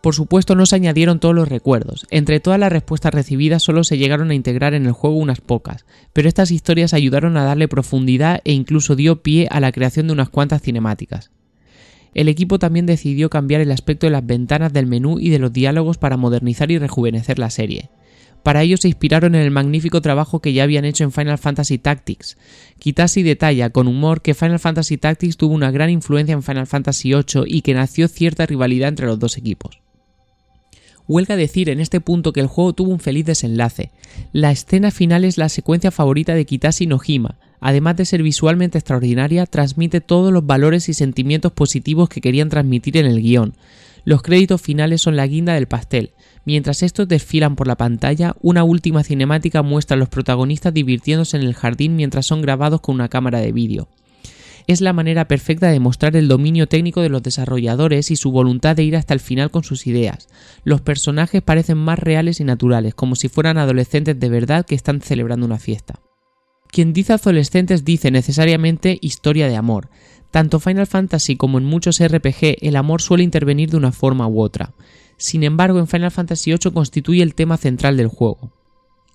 Por 0.00 0.14
supuesto 0.14 0.54
no 0.54 0.64
se 0.64 0.76
añadieron 0.76 1.18
todos 1.18 1.34
los 1.34 1.48
recuerdos, 1.48 2.06
entre 2.10 2.38
todas 2.38 2.60
las 2.60 2.72
respuestas 2.72 3.12
recibidas 3.12 3.62
solo 3.62 3.82
se 3.82 3.98
llegaron 3.98 4.30
a 4.30 4.34
integrar 4.34 4.74
en 4.74 4.86
el 4.86 4.92
juego 4.92 5.16
unas 5.16 5.40
pocas, 5.40 5.86
pero 6.12 6.28
estas 6.28 6.52
historias 6.52 6.94
ayudaron 6.94 7.36
a 7.36 7.44
darle 7.44 7.66
profundidad 7.66 8.40
e 8.44 8.52
incluso 8.52 8.94
dio 8.94 9.22
pie 9.22 9.48
a 9.50 9.58
la 9.60 9.72
creación 9.72 10.06
de 10.06 10.12
unas 10.12 10.28
cuantas 10.28 10.62
cinemáticas. 10.62 11.32
El 12.14 12.28
equipo 12.28 12.58
también 12.58 12.86
decidió 12.86 13.28
cambiar 13.28 13.60
el 13.60 13.72
aspecto 13.72 14.06
de 14.06 14.12
las 14.12 14.24
ventanas 14.24 14.72
del 14.72 14.86
menú 14.86 15.18
y 15.18 15.30
de 15.30 15.38
los 15.38 15.52
diálogos 15.52 15.98
para 15.98 16.16
modernizar 16.16 16.70
y 16.70 16.78
rejuvenecer 16.78 17.38
la 17.38 17.50
serie. 17.50 17.90
Para 18.42 18.62
ello 18.62 18.76
se 18.76 18.88
inspiraron 18.88 19.34
en 19.34 19.42
el 19.42 19.50
magnífico 19.50 20.00
trabajo 20.00 20.40
que 20.40 20.52
ya 20.52 20.62
habían 20.62 20.84
hecho 20.84 21.04
en 21.04 21.12
Final 21.12 21.38
Fantasy 21.38 21.78
Tactics. 21.78 22.38
Kitase 22.78 23.22
detalla 23.22 23.70
con 23.70 23.88
humor 23.88 24.22
que 24.22 24.34
Final 24.34 24.60
Fantasy 24.60 24.96
Tactics 24.96 25.36
tuvo 25.36 25.54
una 25.54 25.70
gran 25.70 25.90
influencia 25.90 26.32
en 26.32 26.42
Final 26.42 26.66
Fantasy 26.66 27.12
VIII 27.12 27.44
y 27.46 27.62
que 27.62 27.74
nació 27.74 28.08
cierta 28.08 28.46
rivalidad 28.46 28.88
entre 28.88 29.06
los 29.06 29.18
dos 29.18 29.36
equipos. 29.36 29.80
Huelga 31.08 31.36
decir 31.36 31.70
en 31.70 31.80
este 31.80 32.02
punto 32.02 32.34
que 32.34 32.40
el 32.40 32.46
juego 32.46 32.74
tuvo 32.74 32.90
un 32.90 33.00
feliz 33.00 33.24
desenlace. 33.24 33.90
La 34.32 34.50
escena 34.50 34.90
final 34.90 35.24
es 35.24 35.38
la 35.38 35.48
secuencia 35.48 35.90
favorita 35.90 36.34
de 36.34 36.44
Kitashi 36.44 36.86
Nojima. 36.86 37.38
Además 37.60 37.96
de 37.96 38.04
ser 38.04 38.22
visualmente 38.22 38.76
extraordinaria, 38.76 39.46
transmite 39.46 40.02
todos 40.02 40.32
los 40.34 40.44
valores 40.46 40.90
y 40.90 40.94
sentimientos 40.94 41.52
positivos 41.52 42.10
que 42.10 42.20
querían 42.20 42.50
transmitir 42.50 42.98
en 42.98 43.06
el 43.06 43.22
guion. 43.22 43.54
Los 44.04 44.20
créditos 44.20 44.60
finales 44.60 45.00
son 45.00 45.16
la 45.16 45.26
guinda 45.26 45.54
del 45.54 45.66
pastel. 45.66 46.10
Mientras 46.44 46.82
estos 46.82 47.08
desfilan 47.08 47.56
por 47.56 47.66
la 47.66 47.76
pantalla, 47.76 48.36
una 48.42 48.62
última 48.62 49.02
cinemática 49.02 49.62
muestra 49.62 49.94
a 49.94 49.98
los 49.98 50.10
protagonistas 50.10 50.74
divirtiéndose 50.74 51.38
en 51.38 51.42
el 51.42 51.54
jardín 51.54 51.96
mientras 51.96 52.26
son 52.26 52.42
grabados 52.42 52.82
con 52.82 52.94
una 52.94 53.08
cámara 53.08 53.40
de 53.40 53.52
vídeo 53.52 53.88
es 54.68 54.82
la 54.82 54.92
manera 54.92 55.26
perfecta 55.26 55.70
de 55.70 55.80
mostrar 55.80 56.14
el 56.14 56.28
dominio 56.28 56.68
técnico 56.68 57.00
de 57.00 57.08
los 57.08 57.22
desarrolladores 57.22 58.10
y 58.10 58.16
su 58.16 58.30
voluntad 58.30 58.76
de 58.76 58.84
ir 58.84 58.96
hasta 58.96 59.14
el 59.14 59.20
final 59.20 59.50
con 59.50 59.64
sus 59.64 59.86
ideas. 59.86 60.28
Los 60.62 60.82
personajes 60.82 61.40
parecen 61.40 61.78
más 61.78 61.98
reales 61.98 62.38
y 62.38 62.44
naturales, 62.44 62.94
como 62.94 63.16
si 63.16 63.30
fueran 63.30 63.56
adolescentes 63.56 64.20
de 64.20 64.28
verdad 64.28 64.66
que 64.66 64.74
están 64.74 65.00
celebrando 65.00 65.46
una 65.46 65.58
fiesta. 65.58 66.00
Quien 66.70 66.92
dice 66.92 67.14
adolescentes 67.14 67.86
dice 67.86 68.10
necesariamente 68.10 68.98
historia 69.00 69.48
de 69.48 69.56
amor. 69.56 69.88
Tanto 70.30 70.60
Final 70.60 70.86
Fantasy 70.86 71.36
como 71.36 71.56
en 71.56 71.64
muchos 71.64 71.98
RPG 72.06 72.58
el 72.60 72.76
amor 72.76 73.00
suele 73.00 73.24
intervenir 73.24 73.70
de 73.70 73.78
una 73.78 73.92
forma 73.92 74.28
u 74.28 74.42
otra. 74.42 74.74
Sin 75.16 75.44
embargo, 75.44 75.78
en 75.78 75.88
Final 75.88 76.10
Fantasy 76.10 76.50
VIII 76.52 76.72
constituye 76.74 77.22
el 77.22 77.34
tema 77.34 77.56
central 77.56 77.96
del 77.96 78.08
juego. 78.08 78.52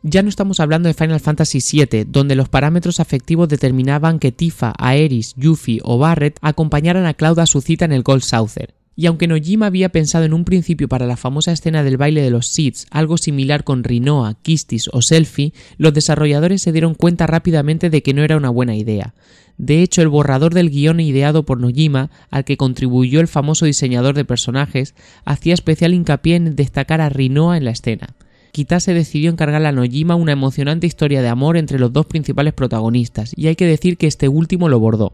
Ya 0.06 0.22
no 0.22 0.28
estamos 0.28 0.60
hablando 0.60 0.88
de 0.88 0.94
Final 0.94 1.22
Fantasy 1.22 1.60
VII, 1.60 2.04
donde 2.04 2.36
los 2.36 2.50
parámetros 2.50 3.00
afectivos 3.00 3.48
determinaban 3.48 4.20
que 4.20 4.34
Tifa, 4.34 4.74
Aeris, 4.78 5.34
Yuffie 5.38 5.80
o 5.82 5.98
Barret 5.98 6.38
acompañaran 6.42 7.06
a 7.06 7.14
Cloud 7.14 7.40
a 7.40 7.46
su 7.46 7.62
cita 7.62 7.86
en 7.86 7.94
el 7.94 8.04
Gold 8.04 8.22
Saucer. 8.22 8.74
Y 8.98 9.06
aunque 9.06 9.30
Nojima 9.30 9.68
había 9.68 9.94
pensado 9.94 10.26
en 10.26 10.34
un 10.34 10.44
principio 10.44 10.90
para 10.90 11.08
la 11.08 11.16
famosa 11.16 11.54
escena 11.54 11.84
del 11.84 11.96
baile 11.96 12.22
de 12.22 12.32
los 12.32 12.48
Seeds 12.48 12.88
algo 12.92 13.18
similar 13.18 13.64
con 13.64 13.86
Rinoa, 13.86 14.36
Kistis 14.42 14.90
o 14.92 15.02
Selfie, 15.02 15.54
los 15.78 15.94
desarrolladores 15.94 16.62
se 16.62 16.74
dieron 16.74 16.96
cuenta 16.96 17.26
rápidamente 17.26 17.90
de 17.90 18.04
que 18.04 18.14
no 18.14 18.24
era 18.24 18.36
una 18.36 18.50
buena 18.50 18.76
idea. 18.76 19.14
De 19.58 19.84
hecho, 19.84 20.02
el 20.02 20.10
borrador 20.10 20.54
del 20.54 20.70
guion 20.70 21.00
ideado 21.00 21.44
por 21.46 21.62
Nojima, 21.62 22.12
al 22.30 22.44
que 22.44 22.58
contribuyó 22.58 23.22
el 23.22 23.30
famoso 23.30 23.66
diseñador 23.66 24.16
de 24.16 24.26
personajes, 24.26 24.96
hacía 25.24 25.54
especial 25.54 25.94
hincapié 25.94 26.36
en 26.36 26.58
destacar 26.58 27.00
a 27.00 27.08
Rinoa 27.08 27.56
en 27.56 27.64
la 27.64 27.72
escena. 27.72 28.16
Kitase 28.54 28.94
decidió 28.94 29.32
encargar 29.32 29.66
a 29.66 29.72
Nojima 29.72 30.14
una 30.14 30.32
emocionante 30.32 30.86
historia 30.86 31.24
de 31.24 31.28
amor 31.28 31.58
entre 31.58 31.80
los 31.80 31.92
dos 31.92 32.06
principales 32.06 32.54
protagonistas, 32.54 33.34
y 33.36 33.48
hay 33.48 33.56
que 33.56 33.66
decir 33.66 33.98
que 33.98 34.06
este 34.06 34.28
último 34.28 34.70
lo 34.70 34.80
bordó. 34.80 35.14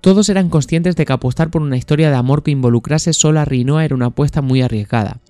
Todos 0.00 0.30
eran 0.30 0.48
conscientes 0.48 0.96
de 0.96 1.04
que 1.04 1.12
apostar 1.12 1.50
por 1.50 1.60
una 1.60 1.76
historia 1.76 2.08
de 2.08 2.16
amor 2.16 2.42
que 2.42 2.50
involucrase 2.50 3.12
solo 3.12 3.40
a 3.40 3.44
Rinoa 3.44 3.84
era 3.84 3.94
una 3.94 4.06
apuesta 4.06 4.40
muy 4.40 4.62
arriesgada. 4.62 5.20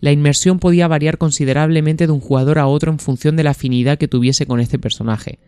La 0.00 0.10
inmersión 0.10 0.58
podía 0.58 0.88
variar 0.88 1.16
considerablemente 1.16 2.08
de 2.08 2.12
un 2.12 2.18
jugador 2.18 2.58
a 2.58 2.66
otro 2.66 2.90
en 2.90 2.98
función 2.98 3.36
de 3.36 3.44
la 3.44 3.50
afinidad 3.50 3.96
que 3.96 4.08
tuviese 4.08 4.44
con 4.44 4.58
este 4.58 4.80
personaje. 4.80 5.38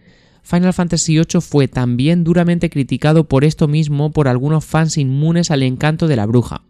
Final 0.45 0.73
Fantasy 0.73 1.15
VIII 1.15 1.41
fue 1.41 1.67
también 1.67 2.23
duramente 2.23 2.71
criticado 2.71 3.25
por 3.25 3.43
esto 3.43 3.67
mismo 3.67 4.13
por 4.13 4.29
algunos 4.29 4.65
fans 4.65 4.99
inmunes 4.99 5.51
al 5.51 5.65
encanto 5.65 6.07
de 6.07 6.15
la 6.15 6.27
bruja. 6.27 6.63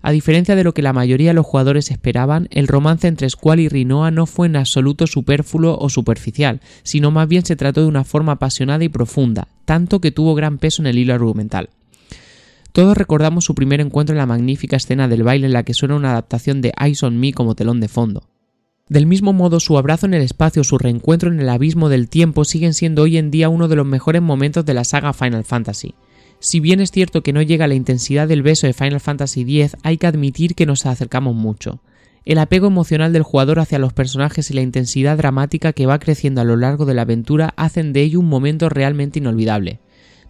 A 0.00 0.12
diferencia 0.12 0.54
de 0.54 0.64
lo 0.64 0.74
que 0.74 0.82
la 0.82 0.92
mayoría 0.92 1.30
de 1.30 1.34
los 1.34 1.46
jugadores 1.46 1.90
esperaban, 1.90 2.48
el 2.50 2.68
romance 2.68 3.08
entre 3.08 3.28
Squall 3.28 3.60
y 3.60 3.68
Rinoa 3.68 4.10
no 4.10 4.26
fue 4.26 4.46
en 4.46 4.56
absoluto 4.56 5.06
superfluo 5.06 5.76
o 5.78 5.88
superficial, 5.88 6.60
sino 6.82 7.10
más 7.10 7.28
bien 7.28 7.44
se 7.44 7.56
trató 7.56 7.80
de 7.82 7.88
una 7.88 8.04
forma 8.04 8.32
apasionada 8.32 8.84
y 8.84 8.88
profunda, 8.88 9.48
tanto 9.64 10.00
que 10.00 10.12
tuvo 10.12 10.34
gran 10.34 10.58
peso 10.58 10.82
en 10.82 10.86
el 10.86 10.98
hilo 10.98 11.14
argumental. 11.14 11.70
Todos 12.72 12.96
recordamos 12.96 13.44
su 13.44 13.54
primer 13.54 13.80
encuentro 13.80 14.14
en 14.14 14.18
la 14.18 14.26
magnífica 14.26 14.76
escena 14.76 15.08
del 15.08 15.24
baile 15.24 15.46
en 15.46 15.52
la 15.52 15.64
que 15.64 15.74
suena 15.74 15.96
una 15.96 16.12
adaptación 16.12 16.60
de 16.60 16.72
Eyes 16.78 17.02
on 17.02 17.18
Me 17.18 17.32
como 17.32 17.54
telón 17.56 17.80
de 17.80 17.88
fondo. 17.88 18.28
Del 18.88 19.06
mismo 19.06 19.32
modo, 19.32 19.60
su 19.60 19.76
abrazo 19.76 20.06
en 20.06 20.14
el 20.14 20.22
espacio, 20.22 20.64
su 20.64 20.78
reencuentro 20.78 21.30
en 21.30 21.40
el 21.40 21.48
abismo 21.48 21.88
del 21.88 22.08
tiempo 22.08 22.44
siguen 22.44 22.72
siendo 22.72 23.02
hoy 23.02 23.18
en 23.18 23.30
día 23.30 23.48
uno 23.48 23.68
de 23.68 23.76
los 23.76 23.86
mejores 23.86 24.22
momentos 24.22 24.64
de 24.64 24.74
la 24.74 24.84
saga 24.84 25.12
Final 25.12 25.44
Fantasy. 25.44 25.94
Si 26.40 26.60
bien 26.60 26.78
es 26.80 26.92
cierto 26.92 27.22
que 27.22 27.32
no 27.32 27.42
llega 27.42 27.64
a 27.64 27.68
la 27.68 27.74
intensidad 27.74 28.28
del 28.28 28.42
beso 28.42 28.66
de 28.66 28.72
Final 28.72 29.00
Fantasy 29.00 29.42
X, 29.42 29.76
hay 29.82 29.98
que 29.98 30.06
admitir 30.06 30.54
que 30.54 30.66
nos 30.66 30.86
acercamos 30.86 31.34
mucho. 31.34 31.80
El 32.24 32.38
apego 32.38 32.68
emocional 32.68 33.12
del 33.12 33.22
jugador 33.22 33.58
hacia 33.58 33.78
los 33.78 33.92
personajes 33.92 34.50
y 34.50 34.54
la 34.54 34.60
intensidad 34.60 35.16
dramática 35.16 35.72
que 35.72 35.86
va 35.86 35.98
creciendo 35.98 36.40
a 36.40 36.44
lo 36.44 36.56
largo 36.56 36.84
de 36.84 36.94
la 36.94 37.02
aventura 37.02 37.54
hacen 37.56 37.92
de 37.92 38.02
ello 38.02 38.20
un 38.20 38.28
momento 38.28 38.68
realmente 38.68 39.18
inolvidable. 39.18 39.80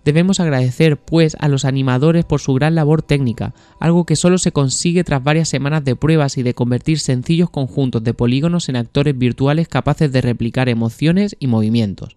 Debemos 0.05 0.41
agradecer, 0.41 0.97
pues, 0.97 1.37
a 1.41 1.49
los 1.49 1.67
animadores 1.67 2.25
por 2.25 2.41
su 2.41 2.55
gran 2.55 2.75
labor 2.75 3.03
técnica, 3.03 3.53
algo 3.79 4.07
que 4.07 4.17
solo 4.17 4.39
se 4.39 4.53
consigue 4.53 5.05
tras 5.05 5.23
varias 5.23 5.49
semanas 5.49 5.85
de 5.85 5.97
pruebas 5.97 6.39
y 6.39 6.43
de 6.43 6.55
convertir 6.55 7.01
sencillos 7.01 7.51
conjuntos 7.51 8.03
de 8.03 8.15
polígonos 8.15 8.71
en 8.71 8.77
actores 8.77 9.19
virtuales 9.19 9.69
capaces 9.69 10.11
de 10.11 10.23
replicar 10.23 10.71
emociones 10.71 11.37
y 11.39 11.49
movimientos. 11.49 12.17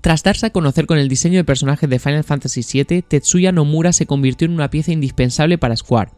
Tras 0.00 0.22
darse 0.22 0.46
a 0.46 0.50
conocer 0.50 0.86
con 0.86 0.98
el 0.98 1.08
diseño 1.08 1.38
de 1.38 1.44
personajes 1.44 1.90
de 1.90 1.98
Final 1.98 2.24
Fantasy 2.24 2.62
VII, 2.62 3.02
Tetsuya 3.02 3.52
Nomura 3.52 3.92
se 3.92 4.06
convirtió 4.06 4.46
en 4.46 4.52
una 4.52 4.70
pieza 4.70 4.92
indispensable 4.92 5.58
para 5.58 5.76
Square. 5.76 6.12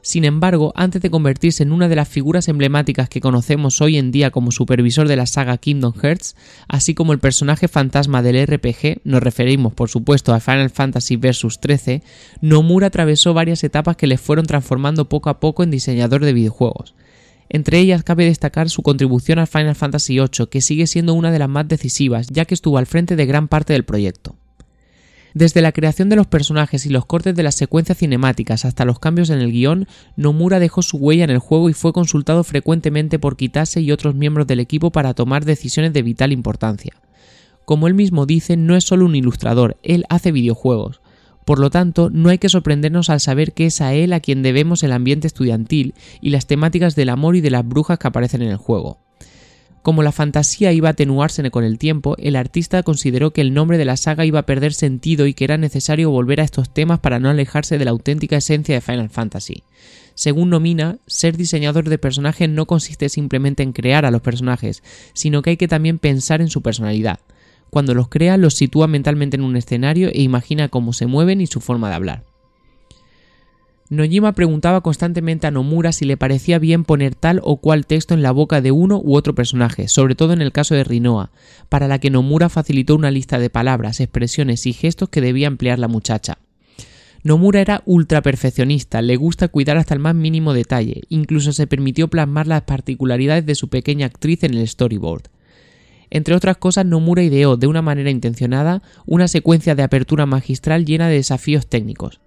Sin 0.00 0.24
embargo, 0.24 0.72
antes 0.76 1.02
de 1.02 1.10
convertirse 1.10 1.62
en 1.62 1.72
una 1.72 1.88
de 1.88 1.96
las 1.96 2.08
figuras 2.08 2.48
emblemáticas 2.48 3.08
que 3.08 3.20
conocemos 3.20 3.80
hoy 3.82 3.98
en 3.98 4.10
día 4.10 4.30
como 4.30 4.52
supervisor 4.52 5.08
de 5.08 5.16
la 5.16 5.26
saga 5.26 5.58
Kingdom 5.58 5.92
Hearts, 5.92 6.36
así 6.68 6.94
como 6.94 7.12
el 7.12 7.18
personaje 7.18 7.68
fantasma 7.68 8.22
del 8.22 8.46
RPG, 8.46 9.00
nos 9.04 9.22
referimos 9.22 9.74
por 9.74 9.90
supuesto 9.90 10.32
a 10.32 10.40
Final 10.40 10.70
Fantasy 10.70 11.16
Vs 11.16 11.58
13, 11.60 12.02
Nomura 12.40 12.86
atravesó 12.86 13.34
varias 13.34 13.62
etapas 13.64 13.96
que 13.96 14.06
le 14.06 14.18
fueron 14.18 14.46
transformando 14.46 15.08
poco 15.08 15.30
a 15.30 15.40
poco 15.40 15.62
en 15.62 15.70
diseñador 15.70 16.24
de 16.24 16.32
videojuegos. 16.32 16.94
Entre 17.48 17.78
ellas 17.78 18.02
cabe 18.02 18.24
destacar 18.24 18.68
su 18.68 18.82
contribución 18.82 19.38
al 19.38 19.46
Final 19.46 19.74
Fantasy 19.74 20.18
VIII, 20.18 20.46
que 20.50 20.60
sigue 20.60 20.86
siendo 20.86 21.14
una 21.14 21.30
de 21.30 21.38
las 21.38 21.48
más 21.48 21.66
decisivas, 21.66 22.28
ya 22.28 22.44
que 22.44 22.54
estuvo 22.54 22.78
al 22.78 22.86
frente 22.86 23.16
de 23.16 23.26
gran 23.26 23.48
parte 23.48 23.72
del 23.72 23.84
proyecto. 23.84 24.36
Desde 25.34 25.62
la 25.62 25.72
creación 25.72 26.08
de 26.08 26.16
los 26.16 26.26
personajes 26.26 26.84
y 26.86 26.88
los 26.88 27.06
cortes 27.06 27.34
de 27.34 27.42
las 27.42 27.54
secuencias 27.54 27.98
cinemáticas 27.98 28.64
hasta 28.64 28.84
los 28.84 28.98
cambios 28.98 29.30
en 29.30 29.38
el 29.38 29.52
guion, 29.52 29.86
Nomura 30.16 30.58
dejó 30.58 30.82
su 30.82 30.96
huella 30.96 31.24
en 31.24 31.30
el 31.30 31.38
juego 31.38 31.68
y 31.70 31.74
fue 31.74 31.92
consultado 31.92 32.42
frecuentemente 32.44 33.18
por 33.18 33.36
Kitase 33.36 33.80
y 33.80 33.92
otros 33.92 34.14
miembros 34.14 34.46
del 34.46 34.60
equipo 34.60 34.90
para 34.90 35.14
tomar 35.14 35.44
decisiones 35.44 35.92
de 35.92 36.02
vital 36.02 36.32
importancia. 36.32 36.94
Como 37.64 37.86
él 37.86 37.94
mismo 37.94 38.24
dice, 38.24 38.56
no 38.56 38.74
es 38.74 38.84
solo 38.84 39.04
un 39.04 39.14
ilustrador, 39.14 39.76
él 39.82 40.06
hace 40.08 40.32
videojuegos. 40.32 41.00
Por 41.48 41.60
lo 41.60 41.70
tanto, 41.70 42.10
no 42.10 42.28
hay 42.28 42.36
que 42.36 42.50
sorprendernos 42.50 43.08
al 43.08 43.20
saber 43.20 43.54
que 43.54 43.64
es 43.64 43.80
a 43.80 43.94
él 43.94 44.12
a 44.12 44.20
quien 44.20 44.42
debemos 44.42 44.82
el 44.82 44.92
ambiente 44.92 45.26
estudiantil 45.26 45.94
y 46.20 46.28
las 46.28 46.46
temáticas 46.46 46.94
del 46.94 47.08
amor 47.08 47.36
y 47.36 47.40
de 47.40 47.50
las 47.50 47.66
brujas 47.66 47.98
que 47.98 48.06
aparecen 48.06 48.42
en 48.42 48.50
el 48.50 48.58
juego. 48.58 48.98
Como 49.80 50.02
la 50.02 50.12
fantasía 50.12 50.74
iba 50.74 50.88
a 50.88 50.92
atenuarse 50.92 51.50
con 51.50 51.64
el 51.64 51.78
tiempo, 51.78 52.16
el 52.18 52.36
artista 52.36 52.82
consideró 52.82 53.32
que 53.32 53.40
el 53.40 53.54
nombre 53.54 53.78
de 53.78 53.86
la 53.86 53.96
saga 53.96 54.26
iba 54.26 54.40
a 54.40 54.44
perder 54.44 54.74
sentido 54.74 55.26
y 55.26 55.32
que 55.32 55.44
era 55.44 55.56
necesario 55.56 56.10
volver 56.10 56.42
a 56.42 56.44
estos 56.44 56.68
temas 56.68 56.98
para 56.98 57.18
no 57.18 57.30
alejarse 57.30 57.78
de 57.78 57.86
la 57.86 57.92
auténtica 57.92 58.36
esencia 58.36 58.74
de 58.74 58.82
Final 58.82 59.08
Fantasy. 59.08 59.62
Según 60.14 60.50
Nomina, 60.50 60.98
ser 61.06 61.38
diseñador 61.38 61.88
de 61.88 61.96
personajes 61.96 62.50
no 62.50 62.66
consiste 62.66 63.08
simplemente 63.08 63.62
en 63.62 63.72
crear 63.72 64.04
a 64.04 64.10
los 64.10 64.20
personajes, 64.20 64.82
sino 65.14 65.40
que 65.40 65.48
hay 65.48 65.56
que 65.56 65.66
también 65.66 65.98
pensar 65.98 66.42
en 66.42 66.50
su 66.50 66.60
personalidad. 66.60 67.20
Cuando 67.70 67.94
los 67.94 68.08
crea, 68.08 68.36
los 68.36 68.54
sitúa 68.54 68.86
mentalmente 68.86 69.36
en 69.36 69.42
un 69.42 69.56
escenario 69.56 70.08
e 70.08 70.22
imagina 70.22 70.68
cómo 70.68 70.92
se 70.92 71.06
mueven 71.06 71.40
y 71.40 71.46
su 71.46 71.60
forma 71.60 71.88
de 71.88 71.94
hablar. 71.94 72.24
Nojima 73.90 74.32
preguntaba 74.32 74.82
constantemente 74.82 75.46
a 75.46 75.50
Nomura 75.50 75.92
si 75.92 76.04
le 76.04 76.18
parecía 76.18 76.58
bien 76.58 76.84
poner 76.84 77.14
tal 77.14 77.40
o 77.42 77.56
cual 77.56 77.86
texto 77.86 78.12
en 78.12 78.22
la 78.22 78.32
boca 78.32 78.60
de 78.60 78.70
uno 78.70 79.00
u 79.02 79.16
otro 79.16 79.34
personaje, 79.34 79.88
sobre 79.88 80.14
todo 80.14 80.34
en 80.34 80.42
el 80.42 80.52
caso 80.52 80.74
de 80.74 80.84
Rinoa, 80.84 81.30
para 81.70 81.88
la 81.88 81.98
que 81.98 82.10
Nomura 82.10 82.50
facilitó 82.50 82.94
una 82.94 83.10
lista 83.10 83.38
de 83.38 83.48
palabras, 83.48 84.00
expresiones 84.00 84.66
y 84.66 84.74
gestos 84.74 85.08
que 85.08 85.22
debía 85.22 85.46
emplear 85.46 85.78
la 85.78 85.88
muchacha. 85.88 86.36
Nomura 87.24 87.60
era 87.60 87.82
ultra 87.86 88.20
perfeccionista, 88.20 89.00
le 89.00 89.16
gusta 89.16 89.48
cuidar 89.48 89.78
hasta 89.78 89.94
el 89.94 90.00
más 90.00 90.14
mínimo 90.14 90.52
detalle, 90.52 91.02
incluso 91.08 91.52
se 91.52 91.66
permitió 91.66 92.08
plasmar 92.08 92.46
las 92.46 92.62
particularidades 92.62 93.46
de 93.46 93.54
su 93.54 93.68
pequeña 93.68 94.06
actriz 94.06 94.44
en 94.44 94.54
el 94.54 94.68
storyboard. 94.68 95.30
Entre 96.10 96.34
otras 96.34 96.56
cosas, 96.56 96.86
Nomura 96.86 97.22
ideó, 97.22 97.56
de 97.56 97.66
una 97.66 97.82
manera 97.82 98.10
intencionada, 98.10 98.82
una 99.06 99.28
secuencia 99.28 99.74
de 99.74 99.82
apertura 99.82 100.26
magistral 100.26 100.84
llena 100.84 101.08
de 101.08 101.16
desafíos 101.16 101.66
técnicos. 101.66 102.20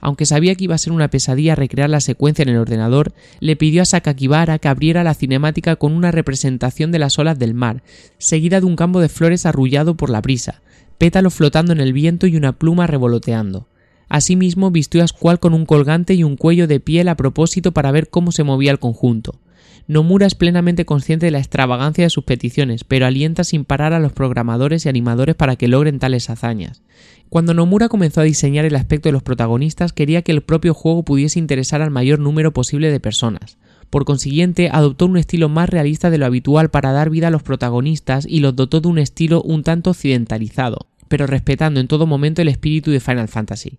Aunque 0.00 0.26
sabía 0.26 0.54
que 0.54 0.64
iba 0.64 0.74
a 0.74 0.78
ser 0.78 0.92
una 0.92 1.08
pesadilla 1.08 1.54
recrear 1.54 1.88
la 1.88 2.00
secuencia 2.00 2.42
en 2.42 2.50
el 2.50 2.58
ordenador, 2.58 3.14
le 3.40 3.56
pidió 3.56 3.80
a 3.80 3.86
Sakakibara 3.86 4.58
que 4.58 4.68
abriera 4.68 5.02
la 5.02 5.14
cinemática 5.14 5.76
con 5.76 5.94
una 5.94 6.10
representación 6.10 6.92
de 6.92 6.98
las 6.98 7.18
olas 7.18 7.38
del 7.38 7.54
mar, 7.54 7.82
seguida 8.18 8.60
de 8.60 8.66
un 8.66 8.76
campo 8.76 9.00
de 9.00 9.08
flores 9.08 9.46
arrullado 9.46 9.96
por 9.96 10.10
la 10.10 10.20
brisa, 10.20 10.60
pétalos 10.98 11.32
flotando 11.32 11.72
en 11.72 11.80
el 11.80 11.94
viento 11.94 12.26
y 12.26 12.36
una 12.36 12.52
pluma 12.52 12.86
revoloteando. 12.86 13.66
Asimismo 14.10 14.70
vistió 14.70 15.02
a 15.02 15.08
Squall 15.08 15.40
con 15.40 15.54
un 15.54 15.64
colgante 15.64 16.12
y 16.12 16.22
un 16.22 16.36
cuello 16.36 16.66
de 16.66 16.80
piel 16.80 17.08
a 17.08 17.16
propósito 17.16 17.72
para 17.72 17.90
ver 17.90 18.10
cómo 18.10 18.30
se 18.30 18.44
movía 18.44 18.72
el 18.72 18.78
conjunto. 18.78 19.40
Nomura 19.86 20.26
es 20.26 20.34
plenamente 20.34 20.86
consciente 20.86 21.26
de 21.26 21.32
la 21.32 21.38
extravagancia 21.38 22.04
de 22.04 22.10
sus 22.10 22.24
peticiones, 22.24 22.84
pero 22.84 23.04
alienta 23.04 23.44
sin 23.44 23.66
parar 23.66 23.92
a 23.92 23.98
los 23.98 24.14
programadores 24.14 24.86
y 24.86 24.88
animadores 24.88 25.34
para 25.34 25.56
que 25.56 25.68
logren 25.68 25.98
tales 25.98 26.30
hazañas. 26.30 26.82
Cuando 27.28 27.52
Nomura 27.52 27.90
comenzó 27.90 28.22
a 28.22 28.24
diseñar 28.24 28.64
el 28.64 28.76
aspecto 28.76 29.10
de 29.10 29.12
los 29.12 29.22
protagonistas, 29.22 29.92
quería 29.92 30.22
que 30.22 30.32
el 30.32 30.40
propio 30.40 30.72
juego 30.72 31.02
pudiese 31.02 31.38
interesar 31.38 31.82
al 31.82 31.90
mayor 31.90 32.18
número 32.18 32.54
posible 32.54 32.90
de 32.90 32.98
personas. 32.98 33.58
Por 33.90 34.06
consiguiente, 34.06 34.70
adoptó 34.72 35.04
un 35.04 35.18
estilo 35.18 35.50
más 35.50 35.68
realista 35.68 36.08
de 36.08 36.16
lo 36.16 36.24
habitual 36.24 36.70
para 36.70 36.92
dar 36.92 37.10
vida 37.10 37.28
a 37.28 37.30
los 37.30 37.42
protagonistas 37.42 38.26
y 38.26 38.40
los 38.40 38.56
dotó 38.56 38.80
de 38.80 38.88
un 38.88 38.98
estilo 38.98 39.42
un 39.42 39.64
tanto 39.64 39.90
occidentalizado, 39.90 40.86
pero 41.08 41.26
respetando 41.26 41.80
en 41.80 41.88
todo 41.88 42.06
momento 42.06 42.40
el 42.40 42.48
espíritu 42.48 42.90
de 42.90 43.00
Final 43.00 43.28
Fantasy 43.28 43.78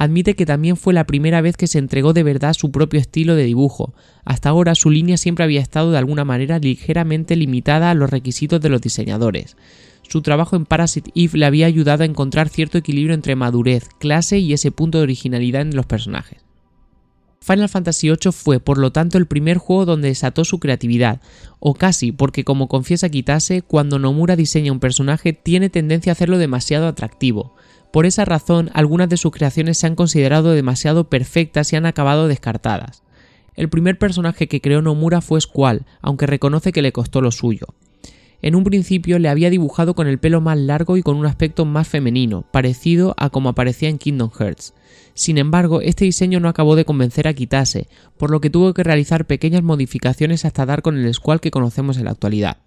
admite 0.00 0.34
que 0.34 0.46
también 0.46 0.78
fue 0.78 0.94
la 0.94 1.04
primera 1.04 1.42
vez 1.42 1.58
que 1.58 1.66
se 1.66 1.78
entregó 1.78 2.14
de 2.14 2.22
verdad 2.22 2.54
su 2.54 2.72
propio 2.72 2.98
estilo 2.98 3.34
de 3.34 3.44
dibujo. 3.44 3.92
Hasta 4.24 4.48
ahora 4.48 4.74
su 4.74 4.88
línea 4.88 5.18
siempre 5.18 5.44
había 5.44 5.60
estado 5.60 5.90
de 5.90 5.98
alguna 5.98 6.24
manera 6.24 6.58
ligeramente 6.58 7.36
limitada 7.36 7.90
a 7.90 7.94
los 7.94 8.08
requisitos 8.08 8.62
de 8.62 8.70
los 8.70 8.80
diseñadores. 8.80 9.58
Su 10.08 10.22
trabajo 10.22 10.56
en 10.56 10.64
Parasite 10.64 11.10
Eve 11.14 11.40
le 11.40 11.44
había 11.44 11.66
ayudado 11.66 12.02
a 12.02 12.06
encontrar 12.06 12.48
cierto 12.48 12.78
equilibrio 12.78 13.14
entre 13.14 13.36
madurez, 13.36 13.90
clase 13.98 14.38
y 14.38 14.54
ese 14.54 14.70
punto 14.70 14.96
de 14.96 15.04
originalidad 15.04 15.60
en 15.60 15.76
los 15.76 15.84
personajes. 15.84 16.38
Final 17.42 17.68
Fantasy 17.68 18.08
VIII 18.08 18.32
fue, 18.32 18.58
por 18.58 18.78
lo 18.78 18.92
tanto, 18.92 19.18
el 19.18 19.26
primer 19.26 19.58
juego 19.58 19.84
donde 19.84 20.08
desató 20.08 20.46
su 20.46 20.60
creatividad, 20.60 21.20
o 21.58 21.74
casi, 21.74 22.10
porque 22.10 22.42
como 22.42 22.68
confiesa 22.68 23.10
Kitase, 23.10 23.60
cuando 23.60 23.98
Nomura 23.98 24.34
diseña 24.34 24.72
un 24.72 24.80
personaje 24.80 25.34
tiene 25.34 25.68
tendencia 25.68 26.12
a 26.12 26.14
hacerlo 26.14 26.38
demasiado 26.38 26.86
atractivo. 26.86 27.54
Por 27.92 28.06
esa 28.06 28.24
razón, 28.24 28.70
algunas 28.72 29.08
de 29.08 29.16
sus 29.16 29.32
creaciones 29.32 29.78
se 29.78 29.86
han 29.86 29.96
considerado 29.96 30.52
demasiado 30.52 31.08
perfectas 31.08 31.72
y 31.72 31.76
han 31.76 31.86
acabado 31.86 32.28
descartadas. 32.28 33.02
El 33.56 33.68
primer 33.68 33.98
personaje 33.98 34.46
que 34.46 34.60
creó 34.60 34.80
Nomura 34.80 35.20
fue 35.20 35.40
Squall, 35.40 35.84
aunque 36.00 36.26
reconoce 36.26 36.72
que 36.72 36.82
le 36.82 36.92
costó 36.92 37.20
lo 37.20 37.32
suyo. 37.32 37.66
En 38.42 38.54
un 38.54 38.64
principio 38.64 39.18
le 39.18 39.28
había 39.28 39.50
dibujado 39.50 39.94
con 39.94 40.06
el 40.06 40.18
pelo 40.18 40.40
más 40.40 40.56
largo 40.56 40.96
y 40.96 41.02
con 41.02 41.16
un 41.16 41.26
aspecto 41.26 41.66
más 41.66 41.88
femenino, 41.88 42.44
parecido 42.52 43.14
a 43.18 43.28
como 43.28 43.50
aparecía 43.50 43.88
en 43.88 43.98
Kingdom 43.98 44.30
Hearts. 44.30 44.72
Sin 45.12 45.36
embargo, 45.36 45.82
este 45.82 46.06
diseño 46.06 46.40
no 46.40 46.48
acabó 46.48 46.76
de 46.76 46.86
convencer 46.86 47.28
a 47.28 47.34
Kitase, 47.34 47.88
por 48.16 48.30
lo 48.30 48.40
que 48.40 48.48
tuvo 48.48 48.72
que 48.72 48.84
realizar 48.84 49.26
pequeñas 49.26 49.62
modificaciones 49.62 50.44
hasta 50.44 50.64
dar 50.64 50.80
con 50.80 50.96
el 50.96 51.12
Squall 51.12 51.40
que 51.40 51.50
conocemos 51.50 51.98
en 51.98 52.04
la 52.04 52.12
actualidad. 52.12 52.58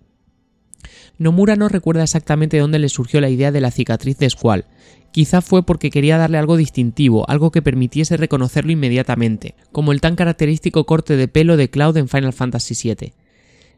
Nomura 1.18 1.56
no 1.56 1.70
recuerda 1.70 2.04
exactamente 2.04 2.60
dónde 2.60 2.80
le 2.80 2.89
surgió 2.89 3.22
la 3.22 3.30
idea 3.30 3.52
de 3.52 3.62
la 3.62 3.72
cicatriz 3.72 4.18
de 4.18 4.30
Squall. 4.30 4.66
Quizá 5.12 5.42
fue 5.42 5.63
porque 5.63 5.92
quería 5.92 6.18
darle 6.18 6.39
algo 6.39 6.58
distintivo, 6.58 7.30
algo 7.30 7.52
que 7.52 7.62
permitiese 7.62 8.18
reconocerlo 8.18 8.72
inmediatamente, 8.72 9.56
como 9.72 9.92
el 9.92 10.02
tan 10.02 10.16
característico 10.16 10.86
corte 10.86 11.16
de 11.16 11.28
pelo 11.28 11.56
de 11.56 11.70
Cloud 11.70 11.98
en 11.98 12.10
Final 12.10 12.34
Fantasy 12.34 12.76
VII. 12.89 13.13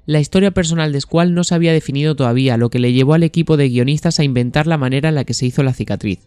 La 0.06 0.20
historia 0.20 0.52
personal 0.52 0.94
de 0.94 1.02
Squall 1.02 1.34
no 1.34 1.44
se 1.44 1.56
había 1.56 1.74
definido 1.74 2.16
todavía, 2.16 2.58
lo 2.58 2.70
que 2.70 2.80
le 2.80 2.94
llevó 2.94 3.16
al 3.16 3.24
equipo 3.24 3.58
de 3.58 3.70
guionistas 3.70 4.20
a 4.20 4.24
inventar 4.24 4.68
la 4.68 4.78
manera 4.78 5.10
en 5.10 5.16
la 5.16 5.24
que 5.24 5.34
se 5.34 5.48
hizo 5.48 5.64
la 5.64 5.74
cicatriz. 5.74 6.20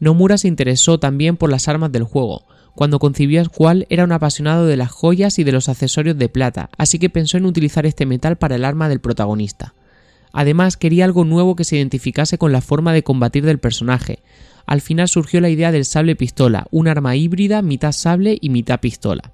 Nomura 0.00 0.36
se 0.36 0.48
interesó 0.48 0.98
también 0.98 1.36
por 1.36 1.48
las 1.48 1.68
armas 1.68 1.92
del 1.92 2.02
juego. 2.02 2.44
Cuando 2.74 2.98
concibió 2.98 3.40
a 3.40 3.44
Squall 3.44 3.86
era 3.90 4.02
un 4.02 4.12
apasionado 4.12 4.66
de 4.66 4.76
las 4.76 4.90
joyas 4.90 5.38
y 5.38 5.44
de 5.44 5.52
los 5.52 5.68
accesorios 5.68 6.18
de 6.18 6.28
plata, 6.28 6.70
así 6.76 6.98
que 6.98 7.10
pensó 7.10 7.36
en 7.36 7.46
utilizar 7.46 7.86
este 7.86 8.04
metal 8.04 8.36
para 8.36 8.56
el 8.56 8.64
arma 8.64 8.88
del 8.88 9.00
protagonista. 9.00 9.74
Además, 10.32 10.76
quería 10.76 11.04
algo 11.04 11.24
nuevo 11.24 11.56
que 11.56 11.64
se 11.64 11.76
identificase 11.76 12.38
con 12.38 12.52
la 12.52 12.60
forma 12.60 12.92
de 12.92 13.02
combatir 13.02 13.44
del 13.44 13.58
personaje. 13.58 14.20
Al 14.66 14.80
final 14.80 15.08
surgió 15.08 15.40
la 15.40 15.50
idea 15.50 15.72
del 15.72 15.84
sable 15.84 16.16
pistola, 16.16 16.66
un 16.70 16.88
arma 16.88 17.16
híbrida 17.16 17.62
mitad 17.62 17.92
sable 17.92 18.38
y 18.40 18.48
mitad 18.48 18.80
pistola. 18.80 19.32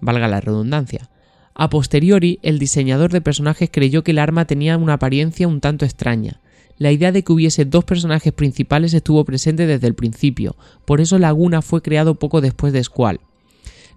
Valga 0.00 0.28
la 0.28 0.40
redundancia. 0.40 1.10
A 1.54 1.70
posteriori, 1.70 2.40
el 2.42 2.58
diseñador 2.58 3.12
de 3.12 3.20
personajes 3.20 3.70
creyó 3.70 4.02
que 4.02 4.10
el 4.10 4.18
arma 4.18 4.44
tenía 4.44 4.76
una 4.76 4.94
apariencia 4.94 5.46
un 5.46 5.60
tanto 5.60 5.84
extraña. 5.84 6.40
La 6.78 6.90
idea 6.90 7.12
de 7.12 7.22
que 7.22 7.32
hubiese 7.32 7.64
dos 7.64 7.84
personajes 7.84 8.32
principales 8.32 8.94
estuvo 8.94 9.24
presente 9.24 9.66
desde 9.66 9.86
el 9.86 9.94
principio, 9.94 10.56
por 10.84 11.00
eso 11.00 11.18
Laguna 11.18 11.62
fue 11.62 11.82
creado 11.82 12.16
poco 12.16 12.40
después 12.40 12.72
de 12.72 12.82
Squall. 12.82 13.20